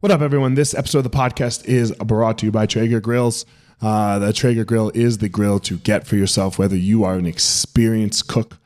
[0.00, 0.56] What up, everyone?
[0.56, 3.46] This episode of the podcast is brought to you by Traeger Grills.
[3.80, 7.24] Uh, the Traeger Grill is the grill to get for yourself, whether you are an
[7.24, 8.58] experienced cook,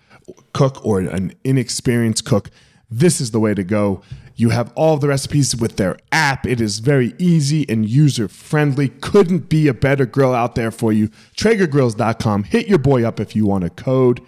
[0.53, 2.51] cook or an inexperienced cook.
[2.91, 4.03] This is the way to go.
[4.35, 6.49] You have all the recipes with their app.
[6.49, 8.89] It is very easy and user friendly.
[8.89, 11.11] Couldn't be a better grill out there for you.
[11.37, 12.43] TraegerGrills.com.
[12.43, 14.21] Hit your boy up if you want a code.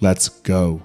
[0.00, 0.84] Let's go.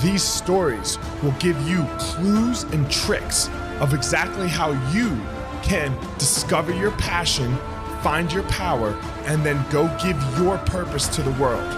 [0.00, 3.48] These stories will give you clues and tricks
[3.80, 5.20] of exactly how you
[5.62, 7.56] can discover your passion,
[8.02, 8.90] find your power,
[9.26, 11.68] and then go give your purpose to the world.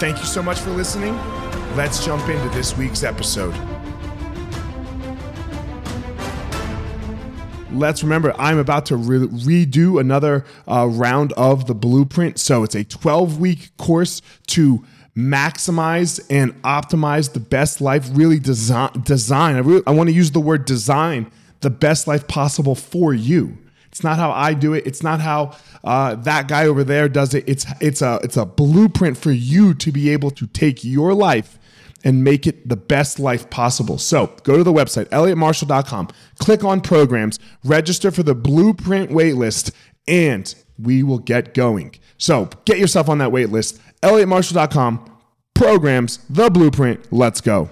[0.00, 1.14] Thank you so much for listening.
[1.76, 3.54] Let's jump into this week's episode.
[7.70, 12.38] Let's remember, I'm about to re- redo another uh, round of the blueprint.
[12.38, 14.84] So it's a 12 week course to
[15.16, 19.56] maximize and optimize the best life, really design, design.
[19.56, 23.58] I, really, I want to use the word design the best life possible for you.
[23.86, 24.86] It's not how I do it.
[24.86, 27.44] It's not how uh, that guy over there does it.
[27.46, 31.58] It's it's a it's a blueprint for you to be able to take your life
[32.02, 33.98] and make it the best life possible.
[33.98, 39.72] So go to the website, elliottmarshall.com, click on programs, register for the blueprint waitlist,
[40.08, 41.94] and we will get going.
[42.18, 45.18] So get yourself on that waitlist, elliottmarshall.com,
[45.54, 47.12] programs, the blueprint.
[47.12, 47.70] Let's go.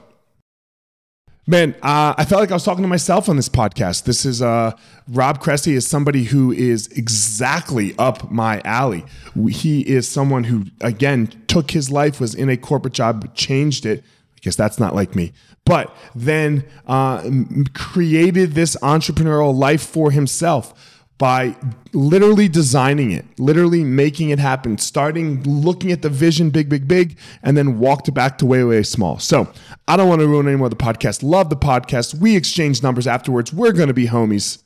[1.47, 4.05] Man, uh, I felt like I was talking to myself on this podcast.
[4.05, 4.71] This is uh,
[5.09, 9.05] Rob Cressy is somebody who is exactly up my alley.
[9.49, 14.05] He is someone who, again, took his life, was in a corporate job, changed it,
[14.05, 15.33] I guess that's not like me.
[15.65, 17.29] But then uh,
[17.75, 21.55] created this entrepreneurial life for himself by
[21.93, 27.19] literally designing it, literally making it happen, starting looking at the vision big, big, big,
[27.43, 29.19] and then walked back to way, way small.
[29.19, 29.47] So
[29.87, 31.23] I don't want to ruin any more of the podcast.
[31.23, 32.15] Love the podcast.
[32.15, 33.53] We exchange numbers afterwards.
[33.53, 34.63] We're going to be homies.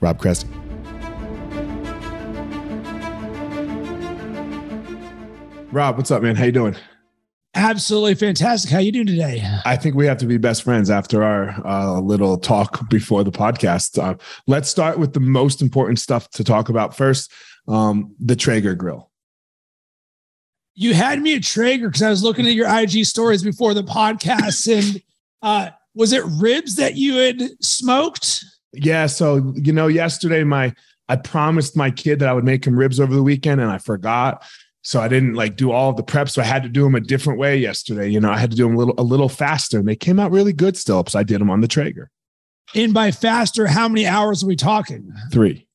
[0.00, 0.48] Rob Cressy.
[5.70, 6.34] Rob, what's up, man?
[6.34, 6.74] How you doing?
[7.54, 8.70] Absolutely fantastic.
[8.70, 9.46] How you doing today?
[9.64, 13.30] I think we have to be best friends after our uh, little talk before the
[13.30, 14.02] podcast.
[14.02, 14.16] Uh,
[14.48, 17.32] let's start with the most important stuff to talk about first.
[17.68, 19.10] Um, the Traeger grill.
[20.74, 23.84] You had me at Traeger because I was looking at your IG stories before the
[23.84, 25.00] podcast, and
[25.40, 28.44] uh, was it ribs that you had smoked?
[28.72, 29.06] Yeah.
[29.06, 30.74] So you know, yesterday my
[31.08, 33.78] I promised my kid that I would make him ribs over the weekend, and I
[33.78, 34.42] forgot.
[34.84, 36.28] So I didn't like do all of the prep.
[36.28, 38.08] So I had to do them a different way yesterday.
[38.10, 40.20] You know, I had to do them a little a little faster, and they came
[40.20, 41.04] out really good still.
[41.06, 42.10] So I did them on the Traeger.
[42.74, 45.12] And by faster, how many hours are we talking?
[45.32, 45.66] Three.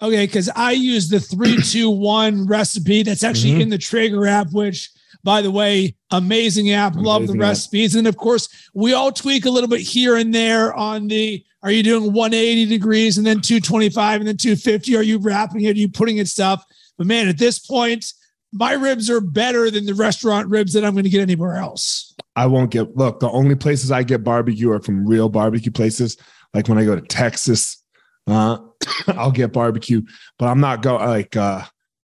[0.00, 3.60] Okay, because I use the three, two, one recipe that's actually mm-hmm.
[3.62, 4.90] in the Traeger app, which
[5.24, 6.92] by the way, amazing app.
[6.92, 7.94] Amazing Love the recipes.
[7.94, 8.00] App.
[8.00, 11.70] And of course, we all tweak a little bit here and there on the are
[11.70, 14.96] you doing 180 degrees and then 225 and then 250?
[14.96, 15.76] Are you wrapping it?
[15.76, 16.64] Are you putting it stuff?
[16.98, 18.12] But man, at this point,
[18.52, 22.14] my ribs are better than the restaurant ribs that I'm going to get anywhere else.
[22.36, 26.16] I won't get look, the only places I get barbecue are from real barbecue places.
[26.54, 27.82] Like when I go to Texas,
[28.26, 28.58] uh,
[29.08, 30.02] I'll get barbecue,
[30.38, 31.62] but I'm not going like uh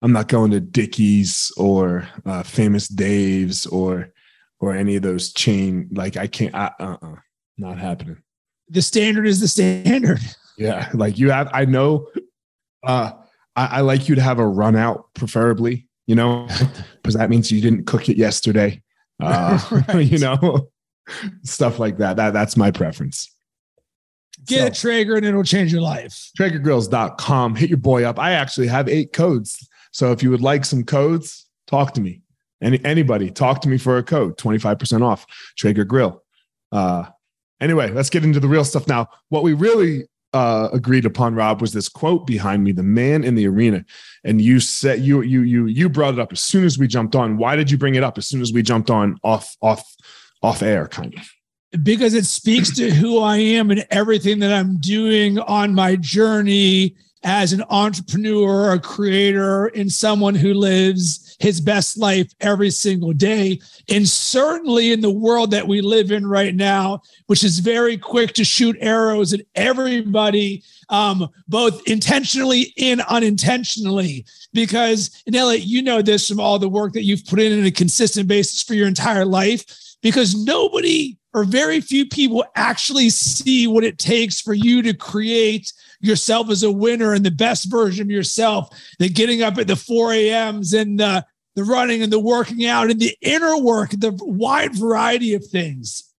[0.03, 4.13] I'm not going to Dickey's or uh, Famous Dave's or
[4.61, 5.89] or any of those chain.
[5.93, 6.55] Like I can't.
[6.55, 6.97] uh uh
[7.59, 8.19] not happening.
[8.69, 10.21] The standard is the standard.
[10.59, 11.49] Yeah, like you have.
[11.53, 12.09] I know.
[12.83, 13.13] Uh,
[13.57, 16.47] I, I like you to have a run out, preferably, you know,
[17.03, 18.83] because that means you didn't cook it yesterday.
[19.21, 19.59] Uh,
[19.99, 20.69] you know,
[21.43, 22.17] stuff like that.
[22.17, 23.33] That that's my preference.
[24.45, 26.31] Get so, a Traeger and it'll change your life.
[26.39, 27.57] TraegerGrills.com.
[27.57, 28.19] Hit your boy up.
[28.19, 29.67] I actually have eight codes.
[29.93, 32.21] So if you would like some codes, talk to me.
[32.63, 35.27] Any anybody, talk to me for a code, 25% off.
[35.57, 36.23] Traeger Grill.
[36.71, 37.07] Uh
[37.61, 39.09] anyway, let's get into the real stuff now.
[39.31, 40.07] What we really
[40.37, 43.85] uh, agreed upon, Rob, was this quote behind me: "The man in the arena."
[44.23, 47.17] And you said you you you you brought it up as soon as we jumped
[47.17, 47.39] on.
[47.39, 49.83] Why did you bring it up as soon as we jumped on off off
[50.43, 51.83] off air, kind of?
[51.83, 56.97] Because it speaks to who I am and everything that I'm doing on my journey
[57.25, 63.61] as an entrepreneur, a creator, and someone who lives his best life every single day.
[63.89, 68.33] And certainly in the world that we live in right now, which is very quick
[68.35, 74.25] to shoot arrows at everybody, um, both intentionally and unintentionally.
[74.53, 77.71] Because, Nelly, you know this from all the work that you've put in on a
[77.71, 79.65] consistent basis for your entire life,
[80.03, 85.73] because nobody or very few people actually see what it takes for you to create
[86.01, 89.77] yourself as a winner and the best version of yourself than getting up at the
[89.77, 94.17] 4 a.m.s and the, the running and the working out and the inner work, the
[94.23, 96.13] wide variety of things.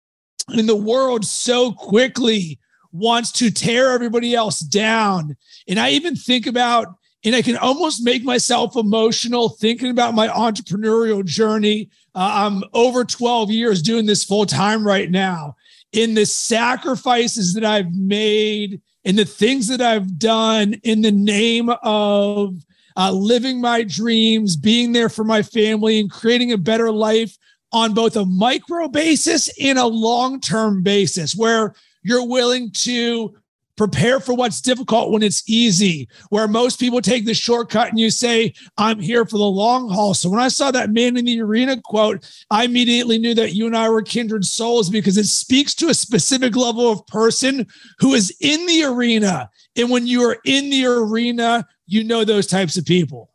[0.49, 2.59] And the world so quickly
[2.91, 5.35] wants to tear everybody else down.
[5.67, 6.87] And I even think about,
[7.23, 11.89] and I can almost make myself emotional thinking about my entrepreneurial journey.
[12.15, 15.55] Uh, I'm over 12 years doing this full time right now.
[15.91, 21.69] In the sacrifices that I've made and the things that I've done in the name
[21.81, 22.61] of
[22.97, 27.37] uh, living my dreams, being there for my family, and creating a better life
[27.71, 31.73] on both a micro basis and a long term basis, where
[32.03, 33.33] you're willing to
[33.77, 38.09] prepare for what's difficult when it's easy, where most people take the shortcut and you
[38.09, 40.13] say, I'm here for the long haul.
[40.13, 43.67] So when I saw that man in the arena quote, I immediately knew that you
[43.67, 47.67] and I were kindred souls because it speaks to a specific level of person
[47.99, 49.49] who is in the arena.
[49.75, 53.29] And when you are in the arena, you know those types of people.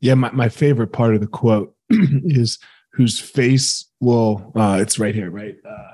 [0.00, 2.58] Yeah, my, my favorite part of the quote is
[2.92, 5.56] whose face will, uh, it's right here, right?
[5.68, 5.92] Uh,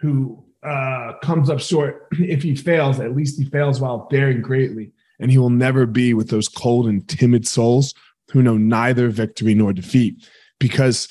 [0.00, 2.08] who uh, comes up short.
[2.18, 6.14] If he fails, at least he fails while daring greatly, and he will never be
[6.14, 7.94] with those cold and timid souls
[8.32, 10.28] who know neither victory nor defeat.
[10.58, 11.08] Because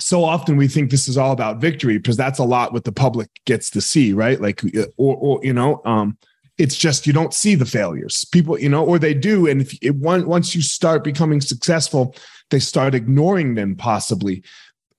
[0.00, 2.92] so often we think this is all about victory, because that's a lot what the
[2.92, 4.40] public gets to see, right?
[4.40, 6.18] Like, uh, or, or you know, um,
[6.56, 8.24] it's just you don't see the failures.
[8.24, 12.14] People, you know, or they do, and if it, once you start becoming successful,
[12.50, 14.42] they start ignoring them possibly,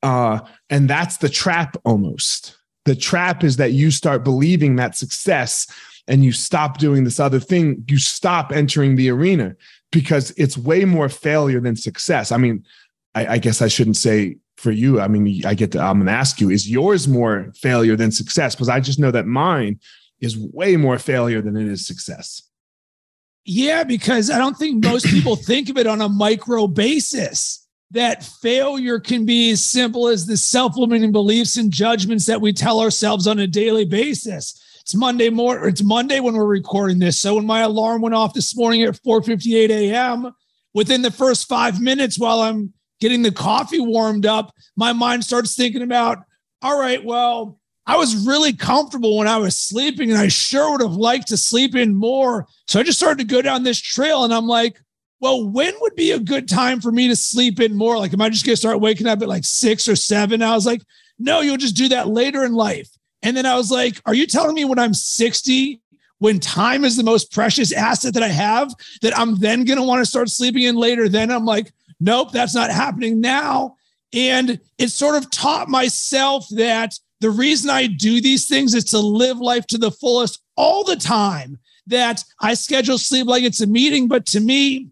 [0.01, 0.39] uh,
[0.69, 2.58] and that's the trap almost
[2.89, 5.67] the trap is that you start believing that success
[6.07, 7.85] and you stop doing this other thing.
[7.87, 9.55] You stop entering the arena
[9.91, 12.31] because it's way more failure than success.
[12.31, 12.65] I mean,
[13.13, 14.99] I, I guess I shouldn't say for you.
[14.99, 18.11] I mean, I get to, I'm going to ask you, is yours more failure than
[18.11, 18.55] success?
[18.55, 19.79] Because I just know that mine
[20.19, 22.41] is way more failure than it is success.
[23.45, 28.23] Yeah, because I don't think most people think of it on a micro basis that
[28.23, 33.25] failure can be as simple as the self-limiting beliefs and judgments that we tell ourselves
[33.25, 34.61] on a daily basis.
[34.81, 35.67] It's Monday morning.
[35.69, 37.19] It's Monday when we're recording this.
[37.19, 40.31] So when my alarm went off this morning at 4:58 a.m.,
[40.73, 45.55] within the first five minutes while I'm getting the coffee warmed up, my mind starts
[45.55, 46.19] thinking about,
[46.61, 50.81] all right, well, I was really comfortable when I was sleeping, and I sure would
[50.81, 52.45] have liked to sleep in more.
[52.67, 54.79] So I just started to go down this trail, and I'm like,
[55.19, 57.97] well, when would be a good time for me to sleep in more?
[57.97, 60.41] Like, am I just going to start waking up at like six or seven?
[60.41, 60.81] I was like,
[61.17, 62.89] no, you'll just do that later in life.
[63.21, 65.81] And then I was like, are you telling me when I'm 60,
[66.19, 69.83] when time is the most precious asset that I have, that I'm then going to
[69.83, 71.09] want to start sleeping in later?
[71.09, 73.75] Then I'm like, nope, that's not happening now.
[74.13, 78.99] And it sort of taught myself that the reason I do these things is to
[78.99, 81.59] live life to the fullest all the time.
[81.87, 84.89] That I schedule sleep like it's a meeting, but to me,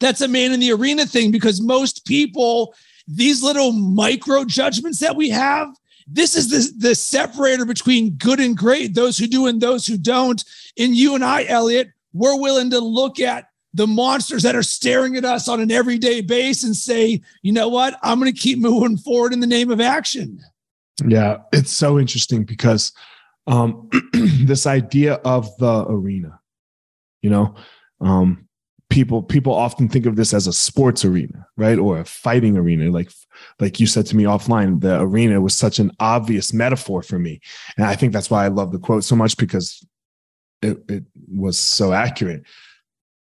[0.00, 2.74] that's a man in the arena thing because most people,
[3.06, 5.68] these little micro judgments that we have,
[6.06, 9.98] this is the, the separator between good and great, those who do and those who
[9.98, 10.42] don't.
[10.78, 15.16] And you and I, Elliot, we're willing to look at the monsters that are staring
[15.16, 17.98] at us on an everyday base and say, you know what?
[18.02, 20.40] I'm going to keep moving forward in the name of action.
[21.06, 22.92] Yeah, it's so interesting because
[23.46, 26.40] um, this idea of the arena,
[27.22, 27.54] you know,
[28.00, 28.47] um,
[28.90, 31.78] people people often think of this as a sports arena right?
[31.78, 32.90] Or a fighting arena.
[32.90, 33.10] Like
[33.60, 37.40] like you said to me offline the arena was such an obvious metaphor for me.
[37.76, 39.86] And i think that's why i love the quote so much because
[40.62, 42.42] it, it was so accurate.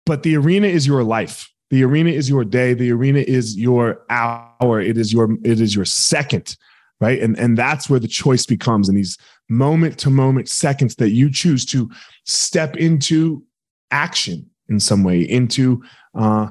[0.06, 1.50] But the arena is your life.
[1.70, 2.74] The arena is your day.
[2.74, 4.80] The arena is your hour.
[4.82, 6.58] It is your it is your second
[7.02, 7.22] right?
[7.22, 8.88] And and that's where the choice becomes.
[8.88, 9.18] In these
[9.50, 11.90] moment to moment seconds that you choose to
[12.26, 13.44] step into
[13.92, 15.84] action in some way into
[16.16, 16.48] uh,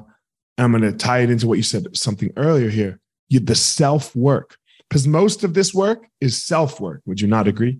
[0.57, 4.15] i'm going to tie it into what you said something earlier here you, the self
[4.15, 4.57] work
[4.89, 7.79] because most of this work is self work would you not agree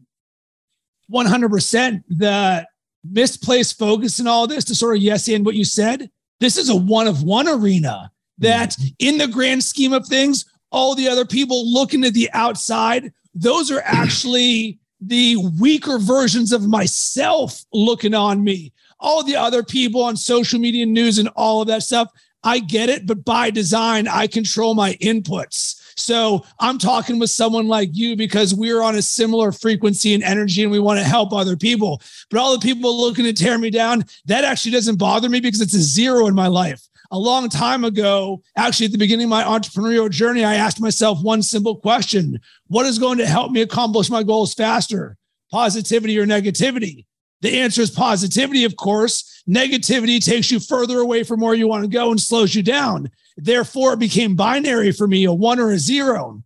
[1.11, 2.65] 100% the
[3.03, 6.09] misplaced focus in all this to sort of yes and what you said
[6.39, 8.87] this is a one of one arena that mm-hmm.
[8.99, 13.71] in the grand scheme of things all the other people looking at the outside those
[13.71, 18.72] are actually the weaker versions of myself looking on me.
[19.03, 22.09] All the other people on social media news and all of that stuff,
[22.43, 25.81] I get it, but by design, I control my inputs.
[25.95, 30.63] So I'm talking with someone like you because we're on a similar frequency and energy
[30.63, 32.01] and we want to help other people.
[32.29, 35.61] But all the people looking to tear me down, that actually doesn't bother me because
[35.61, 36.87] it's a zero in my life.
[37.11, 41.21] A long time ago, actually, at the beginning of my entrepreneurial journey, I asked myself
[41.21, 45.17] one simple question What is going to help me accomplish my goals faster?
[45.51, 47.05] Positivity or negativity?
[47.43, 49.43] The answer is positivity, of course.
[49.49, 53.11] Negativity takes you further away from where you want to go and slows you down.
[53.35, 56.41] Therefore, it became binary for me, a one or a zero.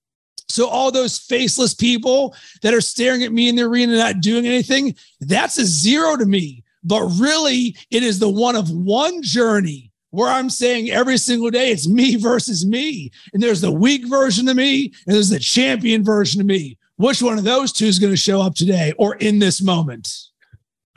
[0.50, 4.48] So all those faceless people that are staring at me in the arena not doing
[4.48, 6.64] anything, that's a zero to me.
[6.84, 11.70] But really, it is the one of one journey where I'm saying every single day
[11.70, 13.12] it's me versus me.
[13.34, 16.80] And there's the weak version of me and there's the champion version of me.
[16.96, 20.27] Which one of those two is going to show up today or in this moment?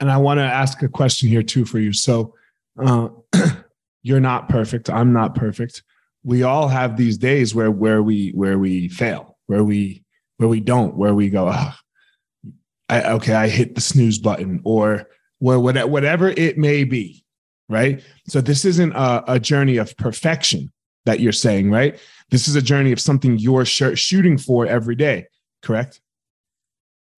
[0.01, 1.93] And I want to ask a question here too for you.
[1.93, 2.35] So,
[2.77, 3.09] uh,
[4.03, 4.89] you're not perfect.
[4.89, 5.83] I'm not perfect.
[6.23, 10.03] We all have these days where where we where we fail where we
[10.37, 11.73] where we don't where we go oh,
[12.89, 17.23] I, okay i hit the snooze button or where whatever it may be
[17.69, 18.03] right?
[18.27, 20.71] So this isn't a, a journey of perfection
[21.05, 21.97] that you're saying right?
[22.29, 25.27] This is a journey of something you're sh- shooting for every day
[25.63, 26.01] correct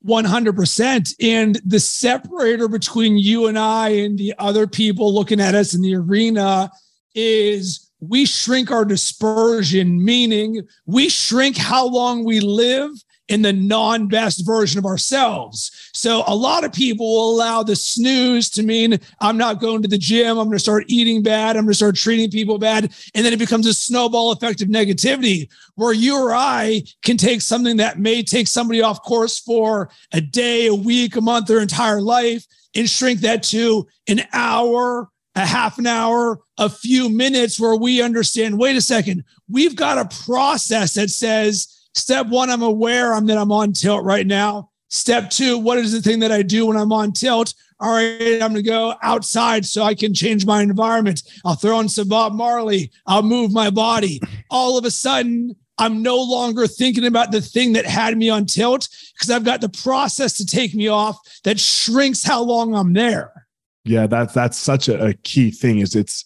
[0.06, 1.16] 100%.
[1.22, 5.82] And the separator between you and I and the other people looking at us in
[5.82, 6.72] the arena
[7.16, 12.92] is we shrink our dispersion, meaning we shrink how long we live
[13.34, 15.90] in the non best version of ourselves.
[15.92, 19.88] So a lot of people will allow the snooze to mean I'm not going to
[19.88, 20.38] the gym.
[20.38, 21.58] I'm going to start eating bad.
[21.58, 22.94] I'm going to start treating people bad.
[23.16, 27.42] And then it becomes a snowball effect of negativity where you or I can take
[27.42, 31.62] something that may take somebody off course for a day, a week, a month, their
[31.62, 37.60] entire life and shrink that to an hour, a half an hour, a few minutes
[37.60, 42.64] where we understand wait a second, we've got a process that says, Step one, I'm
[42.64, 44.70] aware I'm that I'm on tilt right now.
[44.90, 47.54] Step two, what is the thing that I do when I'm on tilt?
[47.80, 51.24] All right, I'm going to go outside so I can change my environment.
[51.44, 52.92] I'll throw in some Bob Marley.
[53.08, 54.22] I'll move my body.
[54.50, 58.46] All of a sudden, I'm no longer thinking about the thing that had me on
[58.46, 62.94] tilt because I've got the process to take me off that shrinks how long I'm
[62.94, 63.48] there.
[63.84, 65.80] Yeah, that's that's such a, a key thing.
[65.80, 66.24] Is it's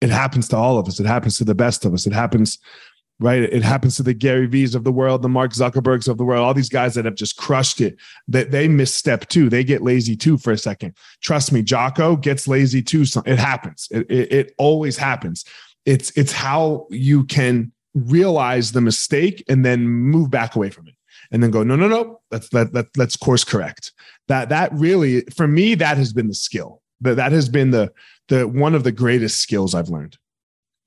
[0.00, 1.00] it happens to all of us.
[1.00, 2.06] It happens to the best of us.
[2.06, 2.58] It happens
[3.20, 3.42] right?
[3.42, 6.44] It happens to the Gary V's of the world, the Mark Zuckerbergs of the world,
[6.44, 7.96] all these guys that have just crushed it.
[8.26, 9.48] That they misstep too.
[9.48, 10.96] They get lazy too for a second.
[11.22, 13.04] Trust me, Jocko gets lazy too.
[13.26, 13.86] It happens.
[13.90, 15.44] It, it, it always happens.
[15.84, 20.94] It's it's how you can realize the mistake and then move back away from it
[21.30, 23.92] and then go no no no let's let, let let's course correct
[24.28, 27.92] that that really for me that has been the skill that that has been the
[28.28, 30.16] the one of the greatest skills i've learned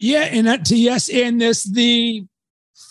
[0.04, 2.26] yeah, and that, to yes, and this the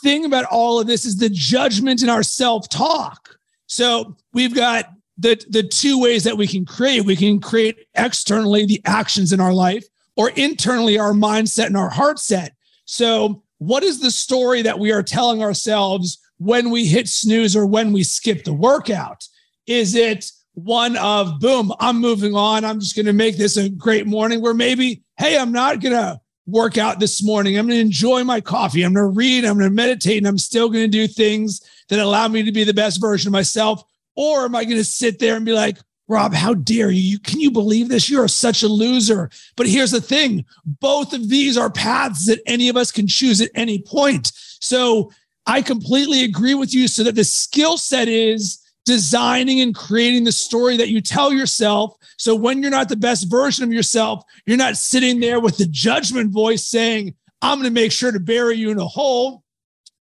[0.02, 3.36] thing about all of this is the judgment in our self-talk.
[3.66, 4.86] So we've got
[5.18, 7.04] the the two ways that we can create.
[7.04, 9.84] We can create externally the actions in our life,
[10.16, 12.54] or internally our mindset and our heart set.
[12.86, 17.66] So, what is the story that we are telling ourselves when we hit snooze or
[17.66, 19.28] when we skip the workout?
[19.66, 22.64] Is it one of boom, I'm moving on.
[22.64, 25.94] I'm just going to make this a great morning where maybe, hey, I'm not going
[25.94, 27.58] to workout this morning.
[27.58, 28.82] I'm going to enjoy my coffee.
[28.82, 29.44] I'm going to read.
[29.44, 30.18] I'm going to meditate.
[30.18, 33.28] And I'm still going to do things that allow me to be the best version
[33.28, 33.82] of myself.
[34.16, 37.00] Or am I going to sit there and be like, Rob, how dare you?
[37.00, 37.18] you?
[37.18, 38.10] Can you believe this?
[38.10, 39.30] You're such a loser.
[39.56, 43.40] But here's the thing both of these are paths that any of us can choose
[43.40, 44.32] at any point.
[44.60, 45.10] So
[45.46, 46.88] I completely agree with you.
[46.88, 51.96] So that the skill set is designing and creating the story that you tell yourself.
[52.18, 55.66] So when you're not the best version of yourself, you're not sitting there with the
[55.66, 59.42] judgment voice saying, I'm going to make sure to bury you in a hole.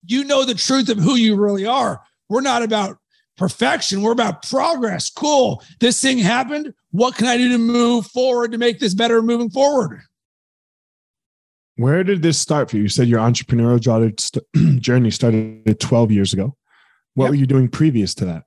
[0.06, 2.02] You know the truth of who you really are.
[2.30, 2.98] We're not about
[3.38, 4.02] perfection.
[4.02, 5.10] We're about progress.
[5.10, 5.64] Cool.
[5.80, 6.74] This thing happened.
[6.92, 10.02] What can I do to move forward to make this better moving forward?
[11.76, 12.84] Where did this start for you?
[12.84, 13.80] You said your entrepreneurial
[14.80, 16.56] journey started 12 years ago.
[17.16, 17.30] What yep.
[17.32, 18.44] were you doing previous to that?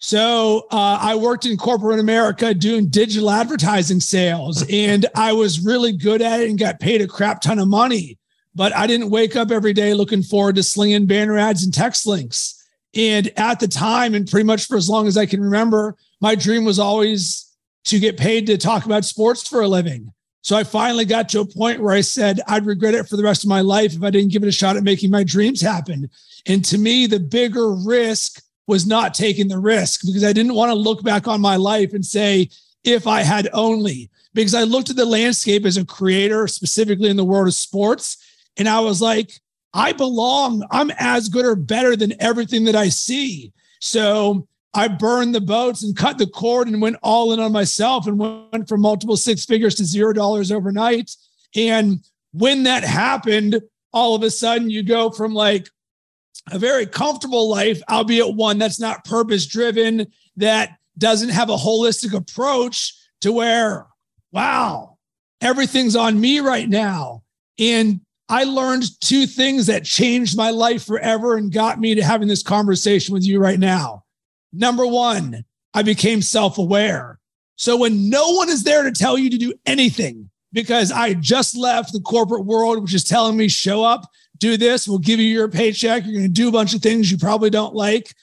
[0.00, 5.92] So uh, I worked in corporate America doing digital advertising sales, and I was really
[5.92, 8.18] good at it and got paid a crap ton of money.
[8.54, 12.06] But I didn't wake up every day looking forward to slinging banner ads and text
[12.06, 12.54] links.
[12.94, 16.34] And at the time, and pretty much for as long as I can remember, my
[16.34, 20.12] dream was always to get paid to talk about sports for a living.
[20.42, 23.22] So I finally got to a point where I said I'd regret it for the
[23.22, 25.60] rest of my life if I didn't give it a shot at making my dreams
[25.60, 26.08] happen.
[26.46, 30.70] And to me, the bigger risk was not taking the risk because I didn't want
[30.70, 32.50] to look back on my life and say,
[32.84, 37.16] if I had only, because I looked at the landscape as a creator, specifically in
[37.16, 38.18] the world of sports,
[38.56, 39.32] and I was like,
[39.72, 40.64] I belong.
[40.70, 43.52] I'm as good or better than everything that I see.
[43.80, 48.06] So I burned the boats and cut the cord and went all in on myself
[48.06, 51.10] and went from multiple six figures to zero dollars overnight.
[51.56, 52.00] And
[52.32, 53.60] when that happened,
[53.92, 55.68] all of a sudden you go from like
[56.50, 62.14] a very comfortable life, albeit one that's not purpose driven, that doesn't have a holistic
[62.14, 63.86] approach to where,
[64.32, 64.98] wow,
[65.40, 67.22] everything's on me right now.
[67.58, 72.28] And I learned two things that changed my life forever and got me to having
[72.28, 74.04] this conversation with you right now.
[74.52, 77.18] Number one, I became self aware.
[77.56, 81.56] So when no one is there to tell you to do anything, because I just
[81.56, 85.26] left the corporate world, which is telling me, show up, do this, we'll give you
[85.26, 86.04] your paycheck.
[86.04, 88.14] You're going to do a bunch of things you probably don't like.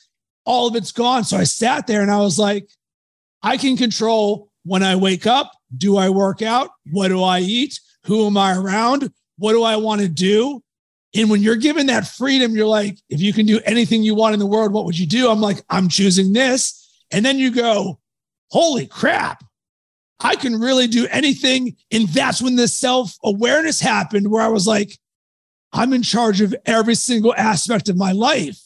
[0.46, 1.24] All of it's gone.
[1.24, 2.70] So I sat there and I was like,
[3.42, 5.52] I can control when I wake up.
[5.76, 6.70] Do I work out?
[6.92, 7.80] What do I eat?
[8.06, 9.12] Who am I around?
[9.38, 10.62] What do I want to do?
[11.16, 14.34] And when you're given that freedom, you're like, if you can do anything you want
[14.34, 15.30] in the world, what would you do?
[15.30, 16.82] I'm like, I'm choosing this.
[17.12, 18.00] And then you go,
[18.52, 19.44] holy crap,
[20.20, 21.76] I can really do anything.
[21.92, 24.98] And that's when the self awareness happened, where I was like,
[25.76, 28.58] I'm in charge of every single aspect of my life.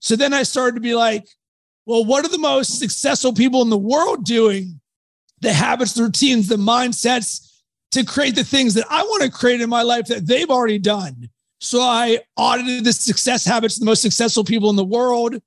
[0.00, 1.26] So then I started to be like,
[1.86, 4.78] well, what are the most successful people in the world doing?
[5.40, 7.62] The habits, the routines, the mindsets
[7.92, 10.78] to create the things that I want to create in my life that they've already
[10.78, 11.30] done.
[11.60, 15.40] So I audited the success habits of the most successful people in the world.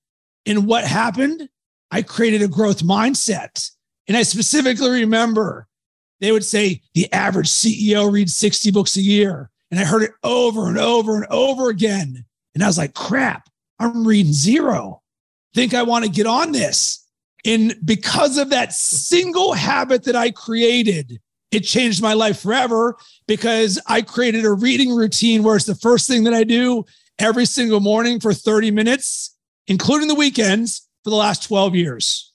[0.48, 1.48] And what happened?
[1.91, 3.70] I created a growth mindset.
[4.08, 5.67] And I specifically remember
[6.20, 9.51] they would say the average CEO reads 60 books a year.
[9.74, 12.25] And I heard it over and over and over again.
[12.53, 13.50] And I was like, crap,
[13.80, 15.01] I'm reading zero.
[15.56, 17.03] Think I want to get on this.
[17.44, 23.82] And because of that single habit that I created, it changed my life forever because
[23.88, 26.86] I created a reading routine where it's the first thing that I do
[27.18, 32.32] every single morning for 30 minutes, including the weekends for the last 12 years.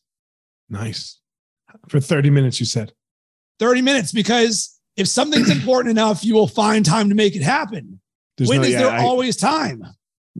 [0.69, 1.21] Nice
[1.89, 2.95] for 30 minutes, you said.
[3.61, 8.01] 30 minutes, because if something's important enough, you will find time to make it happen.
[8.37, 9.87] There's when no, is yeah, there I, always time?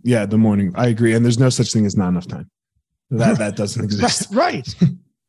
[0.03, 0.73] Yeah, the morning.
[0.75, 1.15] I agree.
[1.15, 2.51] And there's no such thing as not enough time.
[3.11, 4.29] That that doesn't exist.
[4.33, 4.67] right.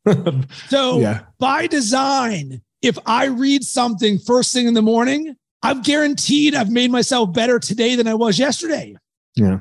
[0.68, 1.22] so yeah.
[1.38, 6.90] by design, if I read something first thing in the morning, I'm guaranteed I've made
[6.90, 8.96] myself better today than I was yesterday.
[9.36, 9.60] Yeah.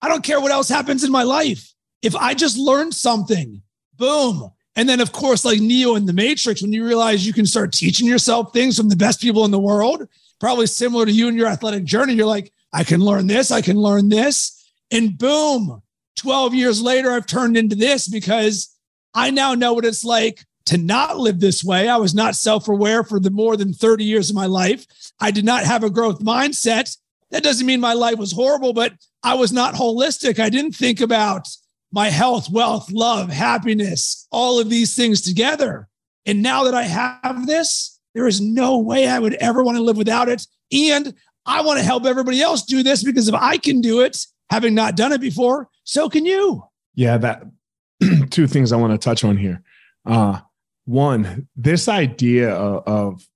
[0.00, 1.72] I don't care what else happens in my life.
[2.00, 3.62] If I just learned something,
[3.96, 7.46] boom, and then, of course, like Neo in the Matrix, when you realize you can
[7.46, 10.08] start teaching yourself things from the best people in the world,
[10.40, 13.60] probably similar to you and your athletic journey, you're like, I can learn this, I
[13.60, 14.64] can learn this.
[14.90, 15.82] And boom,
[16.16, 18.74] 12 years later, I've turned into this because
[19.14, 21.88] I now know what it's like to not live this way.
[21.88, 24.86] I was not self aware for the more than 30 years of my life.
[25.20, 26.96] I did not have a growth mindset.
[27.30, 30.38] That doesn't mean my life was horrible, but I was not holistic.
[30.38, 31.48] I didn't think about
[31.92, 35.88] my health, wealth, love, happiness, all of these things together.
[36.26, 39.82] And now that I have this, there is no way I would ever want to
[39.82, 40.46] live without it.
[40.72, 44.26] And I want to help everybody else do this because if I can do it,
[44.50, 46.62] having not done it before, so can you.
[46.94, 47.42] Yeah, that
[48.30, 49.62] two things I want to touch on here.
[50.04, 50.40] Uh,
[50.84, 53.28] one, this idea of, of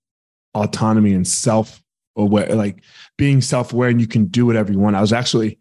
[0.55, 1.83] autonomy and self
[2.17, 2.83] aware, like
[3.17, 4.97] being self aware, and you can do whatever you want.
[4.97, 5.59] I was actually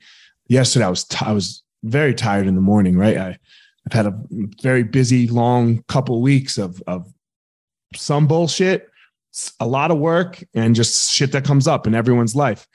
[0.48, 0.86] yesterday.
[0.86, 3.18] I was I was very tired in the morning, right?
[3.18, 3.38] I,
[3.86, 4.20] I've had a
[4.62, 7.12] very busy, long couple weeks of, of
[7.96, 8.90] some bullshit,
[9.60, 12.68] a lot of work, and just shit that comes up in everyone's life.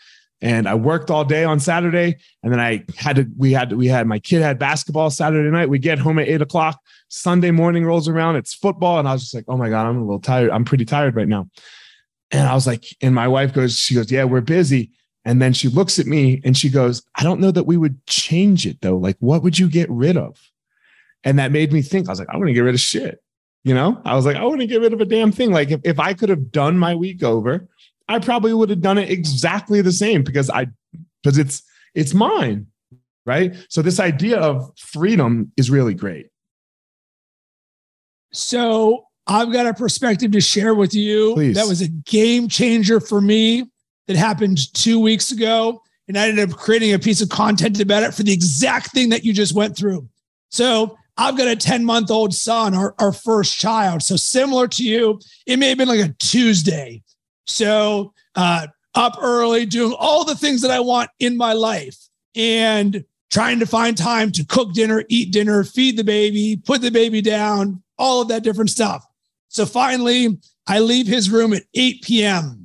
[0.43, 3.27] And I worked all day on Saturday, and then I had to.
[3.37, 5.69] We had we had my kid had basketball Saturday night.
[5.69, 6.81] We get home at eight o'clock.
[7.09, 8.37] Sunday morning rolls around.
[8.37, 10.51] It's football, and I was just like, "Oh my god, I'm a little tired.
[10.51, 11.47] I'm pretty tired right now."
[12.31, 14.93] And I was like, and my wife goes, she goes, "Yeah, we're busy."
[15.25, 18.05] And then she looks at me and she goes, I don't know that we would
[18.07, 18.97] change it though.
[18.97, 20.41] Like, what would you get rid of?
[21.25, 23.23] And that made me think, I was like, I want to get rid of shit.
[23.63, 25.53] You know, I was like, I want to get rid of a damn thing.
[25.53, 27.69] Like, if, if I could have done my week over,
[28.09, 30.69] I probably would have done it exactly the same because I,
[31.23, 31.63] because it's,
[31.95, 32.69] it's mine.
[33.27, 33.55] Right.
[33.69, 36.29] So, this idea of freedom is really great.
[38.33, 41.55] So, I've got a perspective to share with you Please.
[41.57, 43.71] that was a game changer for me
[44.11, 45.81] that happened two weeks ago.
[46.09, 49.09] And I ended up creating a piece of content about it for the exact thing
[49.11, 50.09] that you just went through.
[50.49, 54.03] So I've got a 10 month old son, our, our first child.
[54.03, 57.05] So similar to you, it may have been like a Tuesday.
[57.47, 61.97] So uh, up early, doing all the things that I want in my life.
[62.35, 66.91] And trying to find time to cook dinner, eat dinner, feed the baby, put the
[66.91, 69.07] baby down, all of that different stuff.
[69.47, 72.60] So finally, I leave his room at 8 p.m.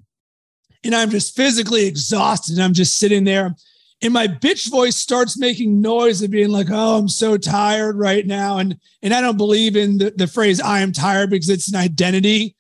[0.86, 2.56] and I'm just physically exhausted.
[2.56, 3.56] And I'm just sitting there
[4.02, 8.26] and my bitch voice starts making noise of being like, oh, I'm so tired right
[8.26, 8.58] now.
[8.58, 11.76] And and I don't believe in the, the phrase I am tired because it's an
[11.76, 12.56] identity.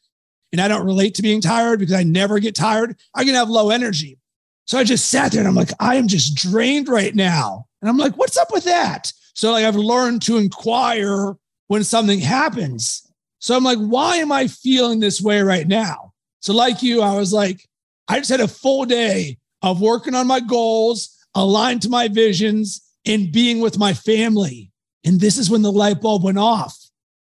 [0.52, 2.98] And I don't relate to being tired because I never get tired.
[3.14, 4.18] I can have low energy.
[4.66, 7.68] So I just sat there and I'm like, I am just drained right now.
[7.82, 9.12] And I'm like, what's up with that?
[9.34, 11.36] So like I've learned to inquire
[11.68, 13.12] when something happens.
[13.40, 16.14] So I'm like, why am I feeling this way right now?
[16.40, 17.68] So like you, I was like,
[18.08, 22.82] I just had a full day of working on my goals, aligned to my visions,
[23.06, 24.72] and being with my family.
[25.04, 26.78] And this is when the light bulb went off.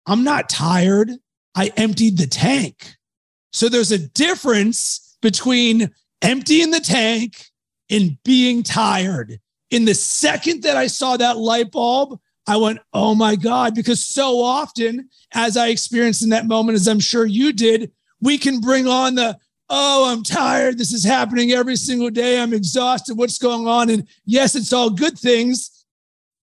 [0.06, 1.12] I'm not tired.
[1.56, 2.96] I emptied the tank.
[3.52, 7.46] So there's a difference between emptying the tank
[7.90, 9.40] and being tired.
[9.72, 14.04] In the second that I saw that light bulb, I went, oh my God, because
[14.04, 18.60] so often, as I experienced in that moment, as I'm sure you did, we can
[18.60, 19.38] bring on the
[19.70, 20.78] oh, I'm tired.
[20.78, 22.40] This is happening every single day.
[22.40, 23.18] I'm exhausted.
[23.18, 23.90] What's going on?
[23.90, 25.86] And yes, it's all good things,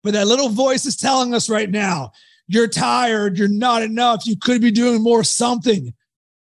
[0.04, 2.12] but that little voice is telling us right now,
[2.48, 3.38] you're tired.
[3.38, 4.28] You're not enough.
[4.28, 5.94] You could be doing more something.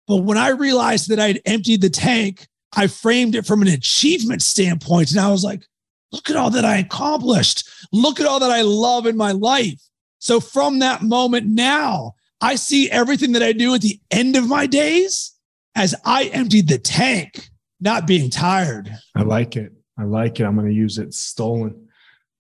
[0.07, 4.43] But when I realized that I'd emptied the tank, I framed it from an achievement
[4.43, 5.13] standpoint.
[5.13, 5.65] And I was like,
[6.13, 7.67] look at all that I accomplished.
[7.93, 9.81] Look at all that I love in my life.
[10.19, 14.49] So from that moment now, I see everything that I do at the end of
[14.49, 15.34] my days
[15.75, 17.49] as I emptied the tank,
[17.81, 18.91] not being tired.
[19.15, 19.73] I like it.
[19.99, 20.45] I like it.
[20.45, 21.15] I'm going to use it.
[21.15, 21.89] Stolen.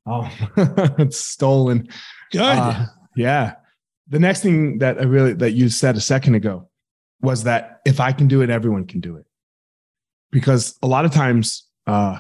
[0.07, 0.31] Oh,
[0.99, 1.89] it's stolen.
[2.33, 2.41] Good.
[2.41, 3.55] Uh, yeah.
[4.09, 6.69] The next thing that I really that you said a second ago
[7.23, 9.25] was that if I can do it, everyone can do it.
[10.31, 12.19] Because a lot of times, uh,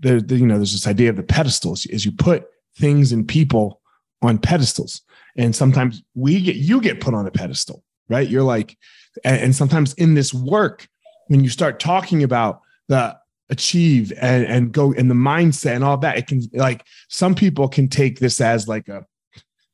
[0.00, 2.46] there, you know, there's this idea of the pedestals is you put
[2.76, 3.80] things and people
[4.22, 5.02] on pedestals,
[5.36, 8.28] and sometimes we get you get put on a pedestal, right?
[8.28, 8.76] You're like,
[9.24, 10.88] and, and sometimes in this work,
[11.28, 13.16] when you start talking about the
[13.50, 17.68] achieve and, and go and the mindset and all that, it can like some people
[17.68, 19.06] can take this as like a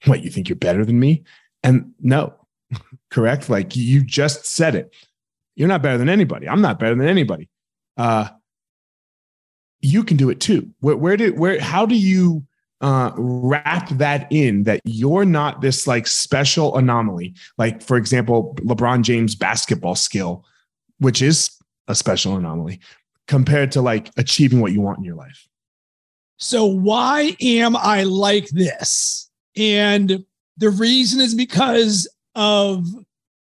[0.07, 1.25] what you think you're better than me?
[1.63, 2.35] And no,
[3.11, 3.49] correct?
[3.49, 4.95] Like you just said it.
[5.57, 6.49] You're not better than anybody.
[6.49, 7.49] I'm not better than anybody.
[7.97, 8.29] Uh
[9.81, 10.71] you can do it too.
[10.81, 12.45] Where, where did where how do you
[12.81, 17.35] uh, wrap that in that you're not this like special anomaly.
[17.57, 20.45] Like, for example, LeBron James basketball skill,
[20.99, 21.51] which is
[21.89, 22.81] a special anomaly
[23.27, 25.49] compared to like achieving what you want in your life.
[26.37, 29.31] So, why am I like this?
[29.57, 30.25] And
[30.57, 32.87] the reason is because of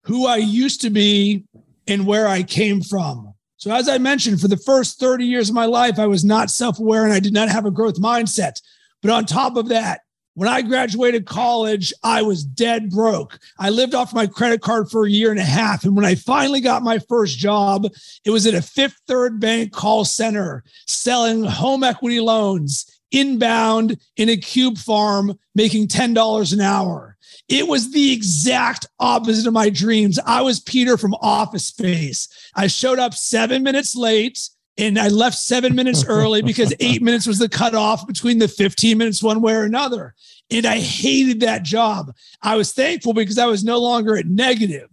[0.05, 1.45] who I used to be
[1.87, 3.35] and where I came from.
[3.57, 6.51] So, as I mentioned, for the first 30 years of my life, I was not
[6.51, 8.61] self aware and I did not have a growth mindset.
[9.05, 10.01] But on top of that,
[10.33, 13.39] when I graduated college, I was dead broke.
[13.59, 15.85] I lived off my credit card for a year and a half.
[15.85, 17.87] And when I finally got my first job,
[18.25, 24.31] it was at a Fifth Third Bank call center selling home equity loans inbound in
[24.31, 27.19] a cube farm, making $10 an hour.
[27.51, 30.19] It was the exact opposite of my dreams.
[30.25, 32.51] I was Peter from Office Space.
[32.57, 37.27] I showed up seven minutes late and I left seven minutes early because eight minutes
[37.27, 40.15] was the cutoff between the 15 minutes one way or another.
[40.51, 42.15] And I hated that job.
[42.43, 44.89] I was thankful because I was no longer at negative,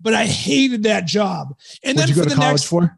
[0.00, 1.56] but I hated that job.
[1.82, 2.96] And What'd then you go to college next, for?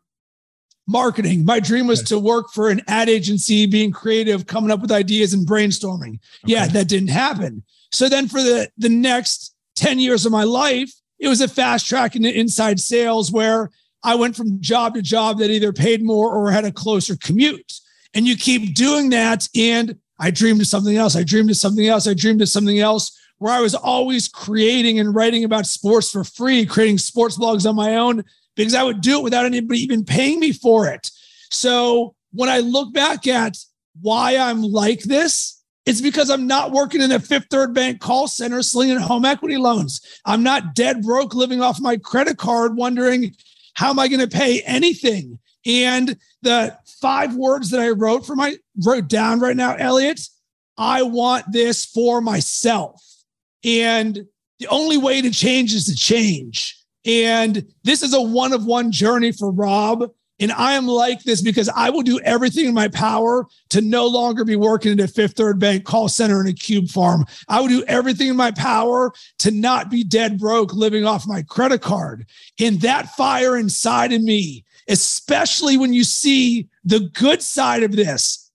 [0.87, 1.44] Marketing.
[1.44, 5.33] My dream was to work for an ad agency, being creative, coming up with ideas
[5.33, 6.14] and brainstorming.
[6.14, 6.20] Okay.
[6.44, 7.64] Yeah, that didn't happen.
[7.90, 11.87] So then for the, the next 10 years of my life, it was a fast
[11.88, 13.70] track into inside sales where
[14.02, 17.72] I went from job to job that either paid more or had a closer commute.
[18.14, 19.48] And you keep doing that.
[19.56, 21.16] And I dreamed of something else.
[21.16, 22.06] I dreamed of something else.
[22.06, 26.24] I dreamed of something else where I was always creating and writing about sports for
[26.24, 30.04] free, creating sports blogs on my own because I would do it without anybody even
[30.04, 31.11] paying me for it.
[31.50, 33.59] So when I look back at
[34.00, 38.26] why I'm like this, it's because I'm not working in a Fifth Third Bank call
[38.26, 40.00] center slinging home equity loans.
[40.24, 43.37] I'm not dead broke living off my credit card wondering
[43.77, 45.39] how am I going to pay anything?
[45.67, 50.21] And the five words that I wrote for my wrote down right now, Elliot,
[50.79, 53.03] I want this for myself.
[53.65, 54.27] And
[54.61, 56.75] the only way to change is to change.
[57.05, 60.11] And this is a one of one journey for Rob.
[60.38, 64.07] And I am like this because I will do everything in my power to no
[64.07, 67.25] longer be working at a Fifth Third Bank call center in a cube farm.
[67.49, 71.42] I will do everything in my power to not be dead broke living off my
[71.42, 72.27] credit card.
[72.61, 78.51] And that fire inside of me, especially when you see the good side of this,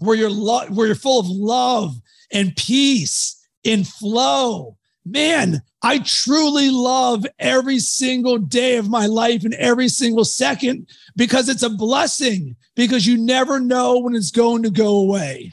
[0.00, 1.94] where you're lo- where you're full of love
[2.32, 4.76] and peace and flow.
[5.04, 11.48] Man, I truly love every single day of my life and every single second because
[11.48, 15.52] it's a blessing because you never know when it's going to go away.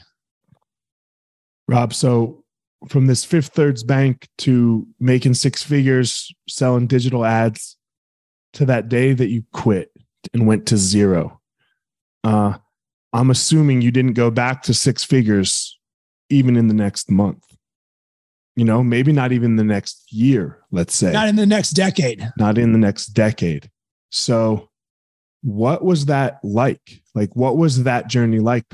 [1.66, 2.44] Rob, so
[2.88, 7.76] from this Fifth Thirds Bank to making six figures selling digital ads
[8.54, 9.90] to that day that you quit
[10.32, 11.40] and went to zero.
[12.22, 12.54] Uh,
[13.12, 15.78] I'm assuming you didn't go back to six figures
[16.30, 17.42] even in the next month.
[18.58, 21.12] You know, maybe not even the next year, let's say.
[21.12, 22.28] Not in the next decade.
[22.38, 23.70] Not in the next decade.
[24.10, 24.68] So,
[25.42, 27.02] what was that like?
[27.14, 28.64] Like, what was that journey like?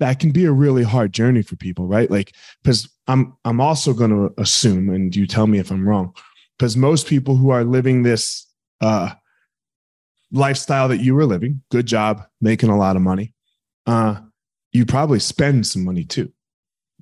[0.00, 2.10] That can be a really hard journey for people, right?
[2.10, 6.14] Like, because I'm I'm also going to assume, and you tell me if I'm wrong,
[6.58, 8.46] because most people who are living this
[8.80, 9.10] uh,
[10.32, 13.34] lifestyle that you were living, good job, making a lot of money,
[13.86, 14.16] uh,
[14.72, 16.32] you probably spend some money too,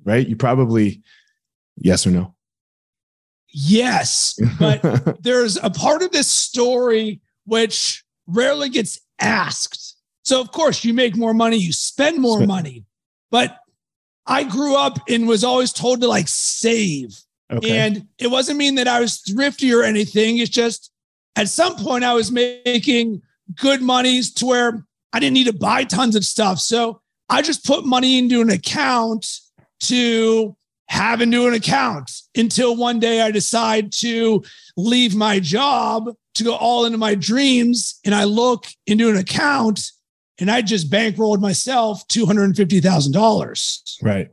[0.03, 0.27] right?
[0.27, 1.01] You probably,
[1.77, 2.35] yes or no?
[3.49, 9.97] Yes, but there's a part of this story which rarely gets asked.
[10.23, 12.47] So, of course, you make more money, you spend more spend.
[12.47, 12.85] money.
[13.31, 13.57] But
[14.25, 17.17] I grew up and was always told to like save.
[17.51, 17.77] Okay.
[17.77, 20.37] And it wasn't mean that I was thrifty or anything.
[20.37, 20.91] It's just
[21.35, 23.21] at some point I was making
[23.55, 26.59] good monies to where I didn't need to buy tons of stuff.
[26.59, 29.27] So I just put money into an account
[29.81, 30.55] to
[30.87, 34.43] have into an account until one day I decide to
[34.77, 37.99] leave my job to go all into my dreams.
[38.05, 39.91] And I look into an account
[40.39, 43.95] and I just bankrolled myself $250,000.
[44.03, 44.29] Right.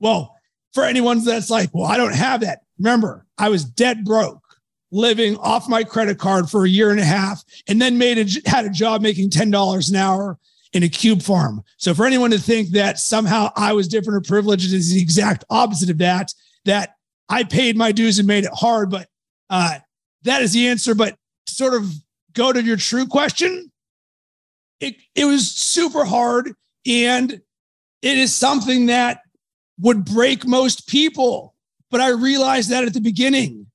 [0.00, 0.34] Well,
[0.72, 2.60] for anyone that's like, well, I don't have that.
[2.78, 4.40] Remember, I was dead broke
[4.90, 8.48] living off my credit card for a year and a half and then made a,
[8.48, 10.38] had a job making $10 an hour
[10.74, 11.62] in a cube farm.
[11.78, 15.44] So for anyone to think that somehow I was different or privileged is the exact
[15.48, 16.34] opposite of that,
[16.64, 16.96] that
[17.28, 18.90] I paid my dues and made it hard.
[18.90, 19.08] But
[19.48, 19.78] uh,
[20.24, 20.94] that is the answer.
[20.94, 21.90] But to sort of
[22.32, 23.70] go to your true question,
[24.80, 26.52] it, it was super hard.
[26.86, 27.32] And
[28.02, 29.20] it is something that
[29.80, 31.54] would break most people.
[31.90, 33.66] But I realized that at the beginning.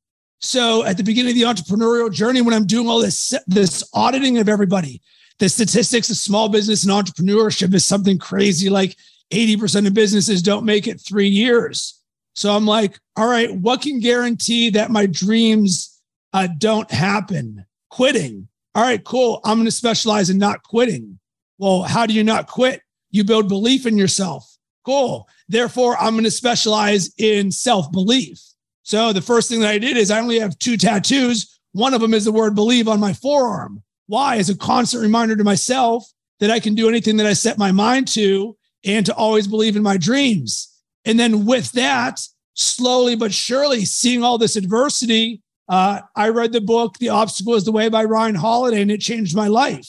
[0.41, 4.37] So at the beginning of the entrepreneurial journey, when I'm doing all this this auditing
[4.37, 5.01] of everybody,
[5.39, 8.69] the statistics of small business and entrepreneurship is something crazy.
[8.69, 8.95] Like
[9.31, 12.01] 80% of businesses don't make it three years.
[12.35, 15.99] So I'm like, all right, what can guarantee that my dreams
[16.33, 17.65] uh, don't happen?
[17.89, 18.47] Quitting.
[18.75, 19.41] All right, cool.
[19.43, 21.19] I'm going to specialize in not quitting.
[21.57, 22.81] Well, how do you not quit?
[23.11, 24.57] You build belief in yourself.
[24.85, 25.27] Cool.
[25.47, 28.39] Therefore, I'm going to specialize in self belief.
[28.83, 31.59] So the first thing that I did is I only have two tattoos.
[31.73, 33.83] One of them is the word believe on my forearm.
[34.09, 34.37] Why?
[34.37, 36.03] As a constant reminder to myself
[36.39, 39.75] that I can do anything that I set my mind to and to always believe
[39.75, 40.67] in my dreams.
[41.05, 42.19] And then with that,
[42.55, 47.65] slowly but surely seeing all this adversity, uh, I read the book, The Obstacle is
[47.65, 49.87] the Way by Ryan Holiday, and it changed my life